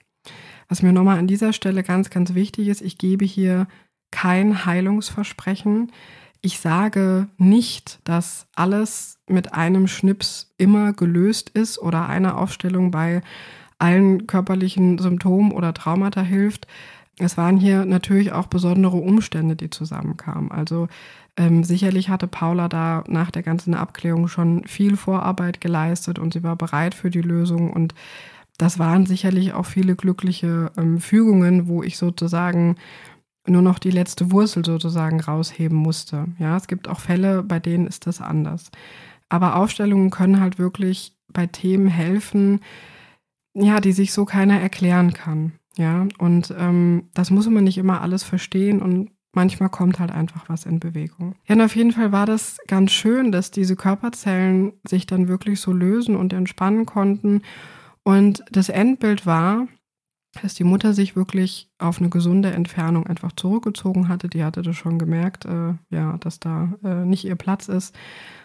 Was 0.70 0.84
mir 0.84 0.94
nochmal 0.94 1.18
an 1.18 1.28
dieser 1.28 1.54
Stelle 1.54 1.84
ganz, 1.84 2.10
ganz 2.10 2.34
wichtig 2.34 2.68
ist, 2.68 2.82
ich 2.82 2.98
gebe 2.98 3.26
hier 3.26 3.68
kein 4.12 4.66
Heilungsversprechen. 4.66 5.92
Ich 6.42 6.60
sage 6.60 7.28
nicht, 7.38 8.00
dass 8.04 8.48
alles 8.56 9.20
mit 9.28 9.54
einem 9.54 9.88
Schnips 9.88 10.54
immer 10.58 10.94
gelöst 10.94 11.50
ist 11.50 11.80
oder 11.80 12.08
eine 12.08 12.36
Aufstellung 12.38 12.92
bei 12.92 13.22
allen 13.80 14.28
körperlichen 14.28 14.98
Symptomen 15.00 15.52
oder 15.52 15.74
Traumata 15.74 16.22
hilft. 16.22 16.68
Es 17.22 17.38
waren 17.38 17.58
hier 17.58 17.86
natürlich 17.86 18.32
auch 18.32 18.48
besondere 18.48 18.98
Umstände, 18.98 19.56
die 19.56 19.70
zusammenkamen. 19.70 20.52
Also 20.52 20.88
ähm, 21.38 21.64
sicherlich 21.64 22.10
hatte 22.10 22.28
Paula 22.28 22.68
da 22.68 23.04
nach 23.08 23.32
der 23.32 23.44
ganzen 23.44 23.74
Abklärung 23.74 24.28
schon 24.28 24.66
viel 24.66 24.98
Vorarbeit 24.98 25.62
geleistet 25.62 26.20
und 26.20 26.34
sie 26.34 26.44
war 26.44 26.56
bereit 26.56 26.94
für 26.96 27.10
die 27.10 27.22
Lösung. 27.22 27.72
Und 27.72 27.94
das 28.58 28.80
waren 28.80 29.06
sicherlich 29.06 29.54
auch 29.54 29.66
viele 29.66 29.96
glückliche 29.96 30.72
ähm, 30.78 31.00
Fügungen, 31.00 31.68
wo 31.68 31.84
ich 31.84 31.98
sozusagen 31.98 32.76
nur 33.48 33.62
noch 33.62 33.80
die 33.80 33.92
letzte 33.92 34.32
Wurzel 34.32 34.64
sozusagen 34.66 35.20
rausheben 35.20 35.78
musste. 35.78 36.28
Ja, 36.38 36.58
es 36.58 36.68
gibt 36.68 36.88
auch 36.88 37.00
Fälle, 37.00 37.44
bei 37.44 37.60
denen 37.60 37.88
ist 37.88 38.08
das 38.08 38.22
anders. 38.22 38.70
Aber 39.30 39.56
Aufstellungen 39.56 40.10
können 40.10 40.40
halt 40.40 40.60
wirklich 40.60 41.16
bei 41.32 41.48
Themen 41.48 41.88
helfen, 41.88 42.62
ja, 43.54 43.80
die 43.80 43.94
sich 43.94 44.14
so 44.14 44.26
keiner 44.26 44.60
erklären 44.60 45.14
kann. 45.14 45.54
Ja, 45.78 46.08
und 46.18 46.54
ähm, 46.58 47.10
das 47.14 47.32
muss 47.32 47.48
man 47.50 47.64
nicht 47.64 47.78
immer 47.78 48.02
alles 48.02 48.24
verstehen 48.24 48.82
und 48.82 49.12
manchmal 49.34 49.70
kommt 49.70 50.00
halt 50.00 50.12
einfach 50.12 50.50
was 50.50 50.66
in 50.66 50.80
Bewegung. 50.80 51.36
Ja, 51.48 51.56
und 51.56 51.62
auf 51.62 51.76
jeden 51.76 51.94
Fall 51.94 52.12
war 52.12 52.26
das 52.26 52.58
ganz 52.68 52.92
schön, 52.92 53.32
dass 53.32 53.52
diese 53.52 53.76
Körperzellen 53.76 54.74
sich 54.88 55.06
dann 55.06 55.28
wirklich 55.28 55.62
so 55.62 55.72
lösen 55.72 56.16
und 56.16 56.34
entspannen 56.34 56.86
konnten. 56.86 57.42
Und 58.04 58.44
das 58.52 58.70
Endbild 58.70 59.26
war, 59.26 59.68
dass 60.42 60.54
die 60.54 60.64
Mutter 60.64 60.94
sich 60.94 61.16
wirklich 61.16 61.70
auf 61.78 62.00
eine 62.00 62.10
gesunde 62.10 62.52
Entfernung 62.52 63.06
einfach 63.06 63.34
zurückgezogen 63.34 64.08
hatte. 64.08 64.30
Die 64.30 64.44
hatte 64.44 64.62
das 64.62 64.78
schon 64.78 64.98
gemerkt, 64.98 65.46
äh, 65.46 65.74
ja, 65.90 66.18
dass 66.20 66.40
da 66.40 66.74
äh, 66.84 67.06
nicht 67.06 67.26
ihr 67.26 67.36
Platz 67.36 67.68
ist. 67.68 67.96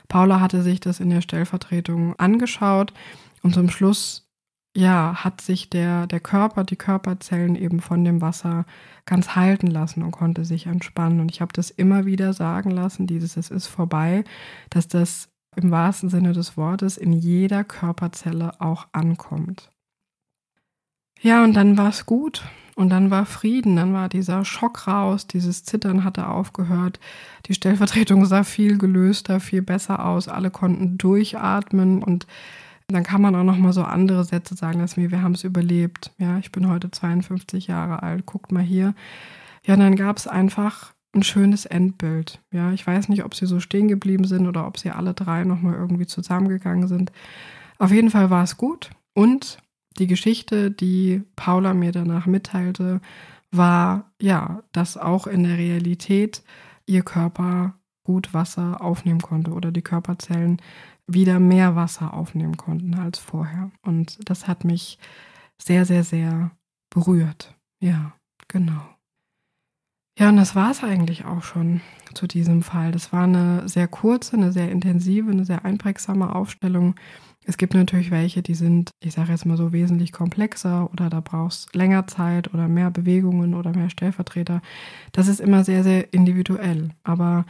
Paula 0.09 0.41
hatte 0.41 0.63
sich 0.63 0.81
das 0.81 1.01
in 1.01 1.11
der 1.11 1.21
Stellvertretung 1.21 2.17
angeschaut 2.19 2.93
und 3.43 3.55
zum 3.55 3.71
Schluss 3.71 4.26
ja, 4.77 5.25
hat 5.25 5.41
sich 5.41 5.71
der, 5.71 6.07
der 6.07 6.21
Körper, 6.21 6.63
die 6.63 6.77
Körperzellen 6.77 7.57
eben 7.57 7.81
von 7.81 8.05
dem 8.05 8.21
Wasser 8.21 8.67
ganz 9.07 9.35
halten 9.35 9.69
lassen 9.69 10.03
und 10.03 10.11
konnte 10.11 10.45
sich 10.45 10.67
entspannen. 10.67 11.21
Und 11.21 11.31
ich 11.31 11.41
habe 11.41 11.53
das 11.55 11.71
immer 11.71 12.05
wieder 12.05 12.35
sagen 12.35 12.71
lassen, 12.71 13.07
dieses 13.07 13.39
Es 13.39 13.51
ist 13.51 13.69
vorbei, 13.69 14.25
dass 14.69 14.87
das 14.87 15.31
im 15.57 15.71
wahrsten 15.71 16.11
Sinne 16.11 16.35
des 16.35 16.59
Wortes 16.59 16.99
in 16.99 17.15
jeder 17.15 17.65
Körperzelle 17.65 18.61
auch 18.61 18.87
ankommt. 18.93 19.71
Ja, 21.23 21.43
und 21.43 21.55
dann 21.55 21.79
war 21.79 21.89
es 21.89 22.05
gut. 22.05 22.45
Und 22.75 22.91
dann 22.91 23.11
war 23.11 23.25
Frieden, 23.25 23.77
dann 23.77 23.95
war 23.95 24.11
dieser 24.11 24.45
Schock 24.45 24.87
raus, 24.87 25.27
dieses 25.27 25.65
Zittern 25.65 26.05
hatte 26.05 26.29
aufgehört, 26.29 27.01
die 27.47 27.55
Stellvertretung 27.55 28.27
sah 28.27 28.45
viel 28.45 28.77
gelöster, 28.77 29.41
viel 29.41 29.63
besser 29.63 30.05
aus, 30.05 30.29
alle 30.29 30.51
konnten 30.51 30.99
durchatmen 30.99 32.03
und 32.03 32.27
dann 32.89 33.03
kann 33.03 33.21
man 33.21 33.35
auch 33.35 33.43
noch 33.43 33.57
mal 33.57 33.73
so 33.73 33.83
andere 33.83 34.25
Sätze 34.25 34.55
sagen, 34.55 34.81
als 34.81 34.97
mir, 34.97 35.11
wir 35.11 35.23
haben 35.23 35.35
es 35.35 35.45
überlebt. 35.45 36.13
Ja, 36.19 36.39
ich 36.39 36.53
bin 36.53 36.69
heute 36.69 36.91
52 36.91 37.67
Jahre 37.67 38.03
alt, 38.03 38.27
guckt 38.27 38.53
mal 38.53 38.63
hier. 38.63 38.95
Ja, 39.65 39.75
und 39.75 39.81
dann 39.81 39.97
gab 39.97 40.17
es 40.17 40.29
einfach 40.29 40.95
ein 41.13 41.23
schönes 41.23 41.67
Endbild. 41.67 42.41
Ja, 42.53 42.73
ich 42.73 42.87
weiß 42.87 43.09
nicht, 43.09 43.25
ob 43.25 43.35
sie 43.35 43.47
so 43.47 43.59
stehen 43.59 43.89
geblieben 43.89 44.25
sind 44.25 44.47
oder 44.47 44.67
ob 44.67 44.79
sie 44.79 44.91
alle 44.91 45.15
drei 45.15 45.45
noch 45.45 45.61
mal 45.61 45.75
irgendwie 45.75 46.07
zusammengegangen 46.07 46.87
sind. 46.87 47.11
Auf 47.79 47.91
jeden 47.91 48.11
Fall 48.11 48.31
war 48.31 48.45
es 48.45 48.57
gut 48.57 48.91
und 49.15 49.59
die 49.99 50.07
Geschichte, 50.07 50.71
die 50.71 51.23
Paula 51.37 51.75
mir 51.75 51.91
danach 51.91 52.27
mitteilte, 52.27 53.01
war 53.51 54.13
ja, 54.21 54.63
dass 54.73 54.97
auch 54.97 55.27
in 55.27 55.45
der 55.45 55.57
Realität 55.57 56.43
ihr 56.87 57.03
Körper 57.03 57.75
gut 58.05 58.35
Wasser 58.35 58.81
aufnehmen 58.81 59.21
konnte 59.21 59.53
oder 59.53 59.73
die 59.73 59.83
Körperzellen 59.83 60.61
wieder 61.07 61.39
mehr 61.39 61.77
Wasser 61.77 62.15
aufnehmen 62.15 62.57
konnten 62.57 62.95
als 62.95 63.19
vorher. 63.19 63.71
Und 63.83 64.19
das 64.29 64.49
hat 64.49 64.65
mich 64.65 64.99
sehr, 65.59 65.85
sehr, 65.85 66.05
sehr 66.05 66.51
berührt. 66.91 67.55
Ja, 67.81 68.15
genau. 68.49 68.83
Ja, 70.19 70.31
und 70.31 70.37
das 70.37 70.55
war 70.55 70.71
es 70.71 70.83
eigentlich 70.83 71.27
auch 71.27 71.43
schon 71.43 71.83
zu 72.15 72.27
diesem 72.27 72.63
Fall. 72.63 72.91
Das 72.91 73.13
war 73.13 73.25
eine 73.25 73.69
sehr 73.69 73.87
kurze, 73.87 74.37
eine 74.37 74.51
sehr 74.51 74.71
intensive, 74.71 75.31
eine 75.31 75.45
sehr 75.45 75.65
einprägsame 75.67 76.35
Aufstellung. 76.35 76.95
Es 77.45 77.59
gibt 77.59 77.75
natürlich 77.75 78.11
welche, 78.11 78.43
die 78.43 78.55
sind, 78.55 78.91
ich 79.01 79.13
sage 79.13 79.31
jetzt 79.31 79.45
mal 79.45 79.59
so, 79.59 79.73
wesentlich 79.73 80.13
komplexer 80.13 80.91
oder 80.91 81.11
da 81.11 81.21
brauchst 81.21 81.77
länger 81.77 82.07
Zeit 82.07 82.53
oder 82.55 82.67
mehr 82.67 82.91
Bewegungen 82.91 83.55
oder 83.55 83.73
mehr 83.77 83.91
Stellvertreter. 83.91 84.63
Das 85.13 85.29
ist 85.29 85.39
immer 85.41 85.65
sehr, 85.65 85.85
sehr 85.85 86.13
individuell. 86.15 86.91
Aber 87.05 87.45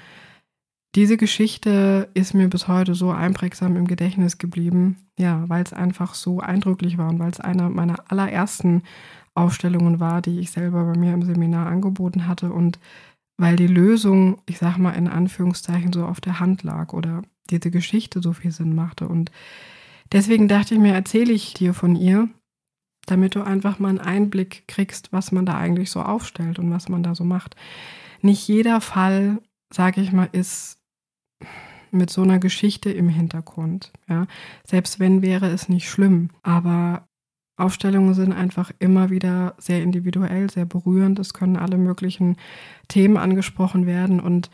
diese 0.97 1.17
Geschichte 1.17 2.09
ist 2.15 2.35
mir 2.35 2.49
bis 2.49 2.69
heute 2.69 2.95
so 2.95 3.11
einprägsam 3.11 3.77
im 3.77 3.87
Gedächtnis 3.87 4.39
geblieben, 4.39 4.97
ja, 5.19 5.45
weil 5.49 5.63
es 5.63 5.73
einfach 5.73 6.15
so 6.15 6.41
eindrücklich 6.41 6.99
war 6.99 7.09
und 7.09 7.19
weil 7.19 7.31
es 7.31 7.41
eine 7.41 7.71
meiner 7.71 8.11
allerersten 8.11 8.83
Aufstellungen 9.35 10.01
war, 10.01 10.23
die 10.23 10.41
ich 10.41 10.51
selber 10.51 10.85
bei 10.85 10.99
mir 10.99 11.13
im 11.13 11.23
Seminar 11.23 11.67
angeboten 11.67 12.27
hatte 12.27 12.51
und 12.53 12.79
weil 13.39 13.57
die 13.57 13.67
Lösung, 13.67 14.41
ich 14.47 14.59
sag 14.59 14.79
mal 14.79 14.93
in 14.93 15.09
Anführungszeichen, 15.09 15.93
so 15.93 16.07
auf 16.07 16.21
der 16.21 16.41
Hand 16.41 16.63
lag 16.63 16.95
oder 16.95 17.23
diese 17.51 17.71
Geschichte 17.71 18.23
so 18.23 18.33
viel 18.33 18.51
Sinn 18.51 18.75
machte. 18.75 19.07
Und 19.07 19.31
Deswegen 20.13 20.49
dachte 20.49 20.75
ich 20.75 20.81
mir, 20.81 20.95
erzähle 20.95 21.33
ich 21.33 21.55
dir 21.55 21.75
von 21.75 21.97
ihr, 21.97 22.29
damit 23.07 23.35
du 23.35 23.43
einfach 23.43 23.79
mal 23.79 23.89
einen 23.89 23.99
Einblick 23.99 24.67
kriegst, 24.69 25.13
was 25.13 25.33
man 25.33 25.47
da 25.47 25.57
eigentlich 25.57 25.91
so 25.91 26.03
aufstellt 26.03 26.59
und 26.59 26.71
was 26.71 26.89
man 26.89 27.03
da 27.03 27.15
so 27.15 27.25
macht. 27.25 27.57
Nicht 28.23 28.47
jeder 28.49 28.81
Fall, 28.81 29.39
sage 29.73 30.01
ich 30.01 30.13
mal, 30.13 30.29
ist 30.33 30.79
mit 31.97 32.11
so 32.11 32.23
einer 32.23 32.39
Geschichte 32.39 32.91
im 32.91 33.09
Hintergrund. 33.09 33.93
Ja? 34.09 34.27
Selbst 34.65 35.01
wenn 35.01 35.23
wäre 35.23 35.49
es 35.49 35.69
nicht 35.69 35.89
schlimm, 35.89 36.31
aber 36.43 37.07
Aufstellungen 37.57 38.15
sind 38.15 38.33
einfach 38.33 38.71
immer 38.79 39.11
wieder 39.11 39.55
sehr 39.59 39.83
individuell, 39.83 40.51
sehr 40.51 40.67
berührend. 40.67 41.19
Es 41.19 41.33
können 41.33 41.57
alle 41.57 41.79
möglichen 41.79 42.37
Themen 42.89 43.17
angesprochen 43.17 43.87
werden 43.87 44.21
und 44.21 44.51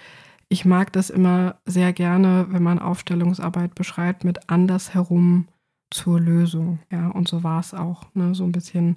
ich 0.48 0.66
mag 0.66 0.92
das 0.92 1.09
immer 1.09 1.57
sehr 1.64 1.94
gerne, 1.94 2.46
wenn 2.50 2.62
man 2.62 2.78
Aufstellungsarbeit 2.78 3.74
beschreibt, 3.74 4.22
mit 4.22 4.50
andersherum 4.50 5.48
zur 5.90 6.20
Lösung. 6.20 6.78
Ja, 6.90 7.09
und 7.09 7.26
so 7.26 7.42
war 7.42 7.61
es 7.61 7.72
auch. 7.72 8.05
Ne? 8.12 8.35
So 8.35 8.44
ein 8.44 8.52
bisschen 8.52 8.96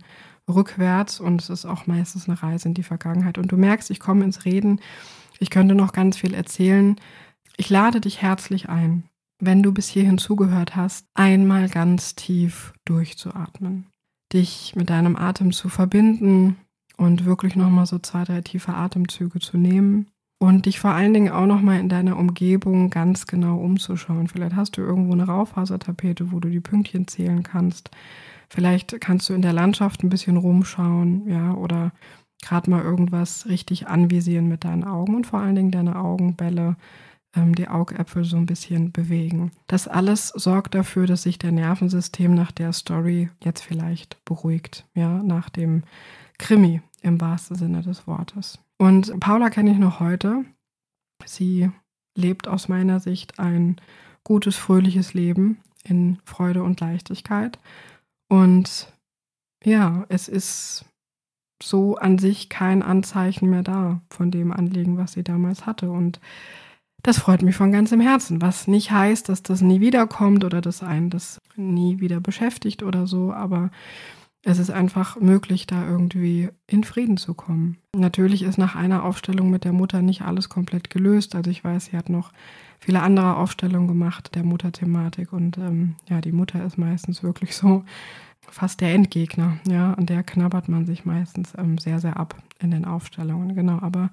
rückwärts 0.50 1.22
und 1.22 1.42
es 1.42 1.50
ist 1.50 1.66
auch 1.66 1.88
meistens 1.88 2.28
eine 2.28 2.42
Reise 2.44 2.68
in 2.68 2.74
die 2.74 2.84
Vergangenheit. 2.84 3.38
Und 3.38 3.52
du 3.52 3.58
merkst, 3.58 3.90
ich 3.90 4.02
komme 4.02 4.26
ins 4.26 4.44
Reden. 4.44 4.82
Ich 5.40 5.50
könnte 5.50 5.76
noch 5.76 5.94
ganz 5.94 6.18
viel 6.18 6.34
erzählen. 6.34 6.98
Ich 7.58 7.70
lade 7.70 8.02
dich 8.02 8.22
herzlich 8.22 8.68
ein, 8.70 9.04
wenn 9.40 9.64
du 9.64 9.72
bis 9.72 9.88
hierhin 9.88 10.18
zugehört 10.18 10.76
hast, 10.76 11.08
einmal 11.14 11.70
ganz 11.70 12.16
tief 12.16 12.74
durchzuatmen. 12.84 13.88
Dich 14.34 14.74
mit 14.76 14.90
deinem 14.90 15.16
Atem 15.16 15.52
zu 15.52 15.70
verbinden 15.70 16.58
und 16.98 17.26
wirklich 17.26 17.56
nochmal 17.56 17.86
so 17.86 18.00
zwei, 18.00 18.24
drei 18.26 18.42
tiefe 18.42 18.74
Atemzüge 18.74 19.40
zu 19.40 19.58
nehmen 19.58 20.08
und 20.38 20.66
dich 20.66 20.80
vor 20.80 20.92
allen 20.92 21.14
Dingen 21.14 21.32
auch 21.32 21.46
nochmal 21.46 21.80
in 21.80 21.88
deiner 21.88 22.18
Umgebung 22.18 22.90
ganz 22.90 23.26
genau 23.26 23.58
umzuschauen. 23.58 24.28
Vielleicht 24.28 24.56
hast 24.56 24.76
du 24.78 24.82
irgendwo 24.82 25.14
eine 25.14 25.26
Raufasertapete, 25.26 26.32
wo 26.34 26.40
du 26.40 26.50
die 26.50 26.60
Pünktchen 26.60 27.08
zählen 27.08 27.44
kannst. 27.44 27.90
Vielleicht 28.50 29.00
kannst 29.00 29.30
du 29.30 29.34
in 29.34 29.42
der 29.42 29.54
Landschaft 29.54 30.04
ein 30.04 30.10
bisschen 30.10 30.38
rumschauen, 30.38 31.28
ja, 31.30 31.54
oder 31.54 31.94
gerade 32.42 32.70
mal 32.70 32.84
irgendwas 32.84 33.48
richtig 33.48 33.88
anvisieren 33.88 34.48
mit 34.48 34.66
deinen 34.66 34.84
Augen 34.84 35.16
und 35.16 35.26
vor 35.26 35.40
allen 35.40 35.56
Dingen 35.56 35.72
deine 35.72 35.96
Augenbälle, 35.96 36.76
die 37.36 37.68
Augäpfel 37.68 38.24
so 38.24 38.38
ein 38.38 38.46
bisschen 38.46 38.92
bewegen. 38.92 39.52
Das 39.68 39.88
alles 39.88 40.30
sorgt 40.30 40.76
dafür, 40.76 41.06
dass 41.06 41.24
sich 41.24 41.38
der 41.38 41.52
Nervensystem 41.52 42.34
nach 42.34 42.52
der 42.52 42.74
Story 42.74 43.30
jetzt 43.44 43.62
vielleicht 43.62 44.24
beruhigt, 44.26 44.86
ja, 44.94 45.22
nach 45.22 45.50
dem 45.50 45.84
Krimi 46.38 46.82
im 47.02 47.20
wahrsten 47.22 47.56
Sinne 47.56 47.82
des 47.82 48.08
Wortes. 48.08 48.60
Und 48.78 49.20
Paula 49.20 49.50
kenne 49.50 49.72
ich 49.72 49.78
noch 49.78 50.00
heute. 50.00 50.46
Sie 51.26 51.70
lebt 52.18 52.48
aus 52.48 52.68
meiner 52.68 53.00
Sicht 53.00 53.40
ein 53.40 53.78
gutes, 54.24 54.56
fröhliches 54.56 55.14
Leben 55.14 55.60
in 55.84 56.20
Freude 56.26 56.64
und 56.64 56.80
Leichtigkeit. 56.80 57.60
Und 58.28 58.92
ja, 59.64 60.06
es 60.10 60.28
ist 60.28 60.86
so 61.62 61.96
an 61.96 62.18
sich 62.18 62.50
kein 62.50 62.84
Anzeichen 62.84 63.50
mehr 63.50 63.64
da 63.64 64.02
von 64.10 64.32
dem 64.32 64.52
Anliegen, 64.52 64.98
was 64.98 65.14
sie 65.14 65.24
damals 65.24 65.66
hatte. 65.66 65.90
Und 65.90 66.20
das 67.06 67.20
freut 67.20 67.44
mich 67.44 67.56
von 67.56 67.72
ganzem 67.72 68.00
Herzen, 68.00 68.42
was 68.42 68.68
nicht 68.68 68.90
heißt, 68.90 69.30
dass 69.30 69.44
das 69.44 69.62
nie 69.62 69.80
wiederkommt 69.80 70.44
oder 70.44 70.60
dass 70.60 70.82
einen 70.82 71.12
das 71.12 71.40
nie 71.56 72.00
wieder 72.00 72.20
beschäftigt 72.20 72.82
oder 72.82 73.06
so, 73.06 73.32
aber 73.32 73.70
es 74.42 74.58
ist 74.58 74.72
einfach 74.72 75.20
möglich, 75.20 75.68
da 75.68 75.88
irgendwie 75.88 76.50
in 76.66 76.84
Frieden 76.84 77.18
zu 77.18 77.36
kommen. 77.36 77.78
Natürlich 77.96 78.42
ist 78.42 78.58
nach 78.58 78.76
einer 78.76 79.04
Aufstellung 79.04 79.52
mit 79.52 79.66
der 79.66 79.74
Mutter 79.74 80.02
nicht 80.02 80.24
alles 80.24 80.50
komplett 80.50 80.90
gelöst. 80.90 81.36
Also 81.36 81.52
ich 81.52 81.64
weiß, 81.64 81.86
sie 81.86 81.98
hat 81.98 82.10
noch 82.10 82.32
viele 82.80 83.02
andere 83.02 83.38
Aufstellungen 83.38 83.88
gemacht 83.88 84.34
der 84.34 84.44
Mutterthematik 84.44 85.32
und 85.32 85.60
ähm, 85.60 85.96
ja, 86.10 86.22
die 86.22 86.32
Mutter 86.32 86.66
ist 86.66 86.78
meistens 86.80 87.22
wirklich 87.22 87.56
so 87.56 87.84
fast 88.50 88.82
der 88.82 88.94
Endgegner, 88.94 89.60
ja, 89.68 89.94
und 89.94 90.10
der 90.10 90.24
knabbert 90.24 90.70
man 90.70 90.88
sich 90.88 91.06
meistens 91.06 91.54
ähm, 91.56 91.78
sehr, 91.78 92.00
sehr 92.00 92.18
ab 92.18 92.36
in 92.60 92.72
den 92.72 92.86
Aufstellungen, 92.86 93.54
genau. 93.56 93.80
Aber 93.82 94.10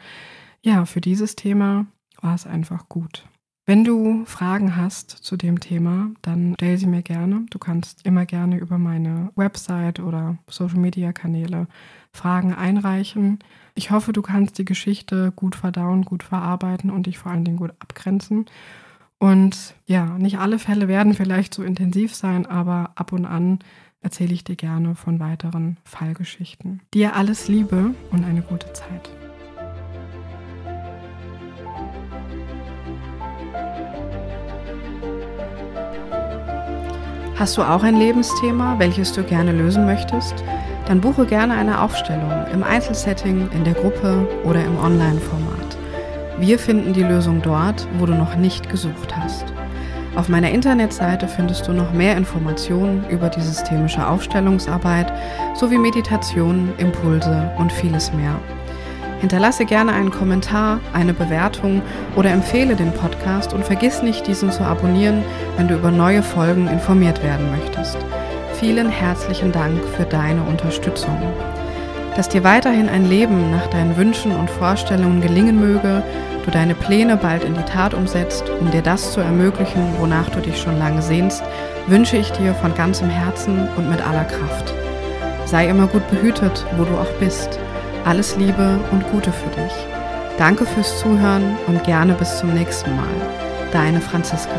ja, 0.63 0.85
für 0.85 1.01
dieses 1.01 1.37
Thema 1.37 1.87
war 2.23 2.35
es 2.35 2.47
einfach 2.47 2.89
gut. 2.89 3.25
Wenn 3.65 3.85
du 3.85 4.25
Fragen 4.25 4.75
hast 4.75 5.11
zu 5.11 5.37
dem 5.37 5.61
Thema, 5.61 6.11
dann 6.21 6.55
stell 6.57 6.79
sie 6.79 6.89
mir 6.89 7.03
gerne. 7.03 7.47
Du 7.51 7.61
kannst 7.61 8.05
immer 8.05 8.27
gerne 8.27 8.59
über 8.59 8.77
meine 8.77 9.31
Website 9.37 10.01
oder 10.01 10.37
Social 10.49 10.79
Media 10.79 11.13
Kanäle 11.13 11.69
Fragen 12.13 12.55
einreichen. 12.55 13.39
Ich 13.75 13.93
hoffe, 13.93 14.13
du 14.13 14.21
kannst 14.21 14.59
die 14.59 14.65
Geschichte 14.65 15.33
gut 15.37 15.55
verdauen, 15.55 16.05
gut 16.05 16.25
verarbeiten 16.25 16.91
und 16.91 17.07
dich 17.07 17.19
vor 17.19 17.31
allen 17.31 17.45
Dingen 17.45 17.59
gut 17.59 17.73
abgrenzen. 17.79 18.47
Und 19.19 19.75
ja, 19.87 20.19
nicht 20.19 20.39
alle 20.41 20.59
Fälle 20.59 20.89
werden 20.89 21.15
vielleicht 21.15 21.55
so 21.55 21.63
intensiv 21.63 22.17
sein, 22.17 22.47
aber 22.47 22.91
ab 22.97 23.13
und 23.13 23.27
an 23.27 23.61
erzähle 24.01 24.35
ich 24.35 24.43
dir 24.43 24.57
gerne 24.57 24.97
von 24.97 25.21
weiteren 25.21 25.77
Fallgeschichten. 25.85 26.83
Dir 26.93 27.15
alles 27.15 27.47
Liebe 27.47 27.95
und 28.11 28.25
eine 28.25 28.43
gute 28.43 28.73
Zeit. 28.73 29.09
Hast 37.43 37.59
du 37.59 37.63
auch 37.63 37.83
ein 37.83 37.97
Lebensthema, 37.97 38.77
welches 38.79 39.13
du 39.15 39.25
gerne 39.25 39.51
lösen 39.51 39.85
möchtest? 39.85 40.45
Dann 40.87 41.01
buche 41.01 41.27
gerne 41.27 41.55
eine 41.55 41.81
Aufstellung 41.83 42.31
im 42.53 42.63
Einzelsetting, 42.63 43.49
in 43.53 43.65
der 43.65 43.75
Gruppe 43.75 44.29
oder 44.45 44.65
im 44.65 44.79
Online-Format. 44.79 45.77
Wir 46.39 46.57
finden 46.57 46.93
die 46.93 47.03
Lösung 47.03 47.43
dort, 47.43 47.89
wo 47.99 48.07
du 48.07 48.15
noch 48.15 48.37
nicht 48.37 48.71
gesucht 48.71 49.17
hast. 49.17 49.53
Auf 50.15 50.29
meiner 50.29 50.53
Internetseite 50.53 51.27
findest 51.27 51.67
du 51.67 51.73
noch 51.73 51.93
mehr 51.93 52.17
Informationen 52.17 53.05
über 53.11 53.29
die 53.29 53.41
systemische 53.41 54.07
Aufstellungsarbeit 54.07 55.13
sowie 55.57 55.79
Meditationen, 55.79 56.73
Impulse 56.79 57.51
und 57.59 57.73
vieles 57.73 58.13
mehr. 58.13 58.39
Hinterlasse 59.23 59.67
gerne 59.67 59.93
einen 59.93 60.11
Kommentar, 60.11 60.81
eine 60.93 61.15
Bewertung 61.15 61.81
oder 62.17 62.31
empfehle 62.31 62.75
den 62.75 62.91
Podcast 62.91 63.55
und 63.55 63.65
vergiss 63.65 64.03
nicht, 64.03 64.27
diesen 64.27 64.51
zu 64.51 64.65
abonnieren, 64.65 65.23
wenn 65.57 65.69
du 65.69 65.75
über 65.75 65.93
neue 65.93 66.25
Folgen 66.25 66.67
informiert 66.67 67.23
werden 67.23 67.49
möchtest. 67.53 67.97
Vielen 68.55 68.89
herzlichen 68.89 69.53
Dank 69.53 69.81
für 69.97 70.03
deine 70.03 70.43
Unterstützung. 70.43 71.17
Dass 72.17 72.31
dir 72.31 72.43
weiterhin 72.43 72.89
ein 72.89 73.09
Leben 73.09 73.53
nach 73.53 73.69
deinen 73.69 73.97
Wünschen 73.97 74.35
und 74.35 74.51
Vorstellungen 74.51 75.21
gelingen 75.21 75.61
möge, 75.61 76.03
du 76.45 76.51
deine 76.51 76.75
Pläne 76.75 77.17
bald 77.17 77.45
in 77.45 77.55
die 77.55 77.63
Tat 77.63 77.95
umsetzt, 77.95 78.51
um 78.59 78.73
dir 78.73 78.83
das 78.83 79.13
zu 79.13 79.21
ermöglichen, 79.21 79.85
wonach 80.01 80.31
du 80.31 80.41
dich 80.41 80.61
schon 80.61 80.81
lange 80.81 81.01
sehnst, 81.01 81.45
wünsche 81.87 82.17
ich 82.17 82.33
dir 82.33 82.55
von 82.55 82.75
ganzem 82.75 83.09
Herzen 83.09 83.69
und 83.77 83.89
mit 83.89 84.05
aller 84.05 84.25
Kraft. 84.25 84.75
Sei 85.45 85.69
immer 85.69 85.87
gut 85.87 86.09
behütet, 86.11 86.67
wo 86.77 86.83
du 86.83 86.95
auch 86.97 87.13
bist. 87.21 87.61
Alles 88.05 88.37
Liebe 88.37 88.81
und 88.91 89.09
Gute 89.13 89.33
für 89.33 89.49
dich. 89.51 89.73
Danke 90.37 90.67
fürs 90.67 90.99
Zuhören 90.99 91.57
und 91.69 91.85
gerne 91.85 92.15
bis 92.15 92.39
zum 92.39 92.53
nächsten 92.53 92.97
Mal. 92.97 93.07
Deine 93.71 94.01
Franziska. 94.01 94.57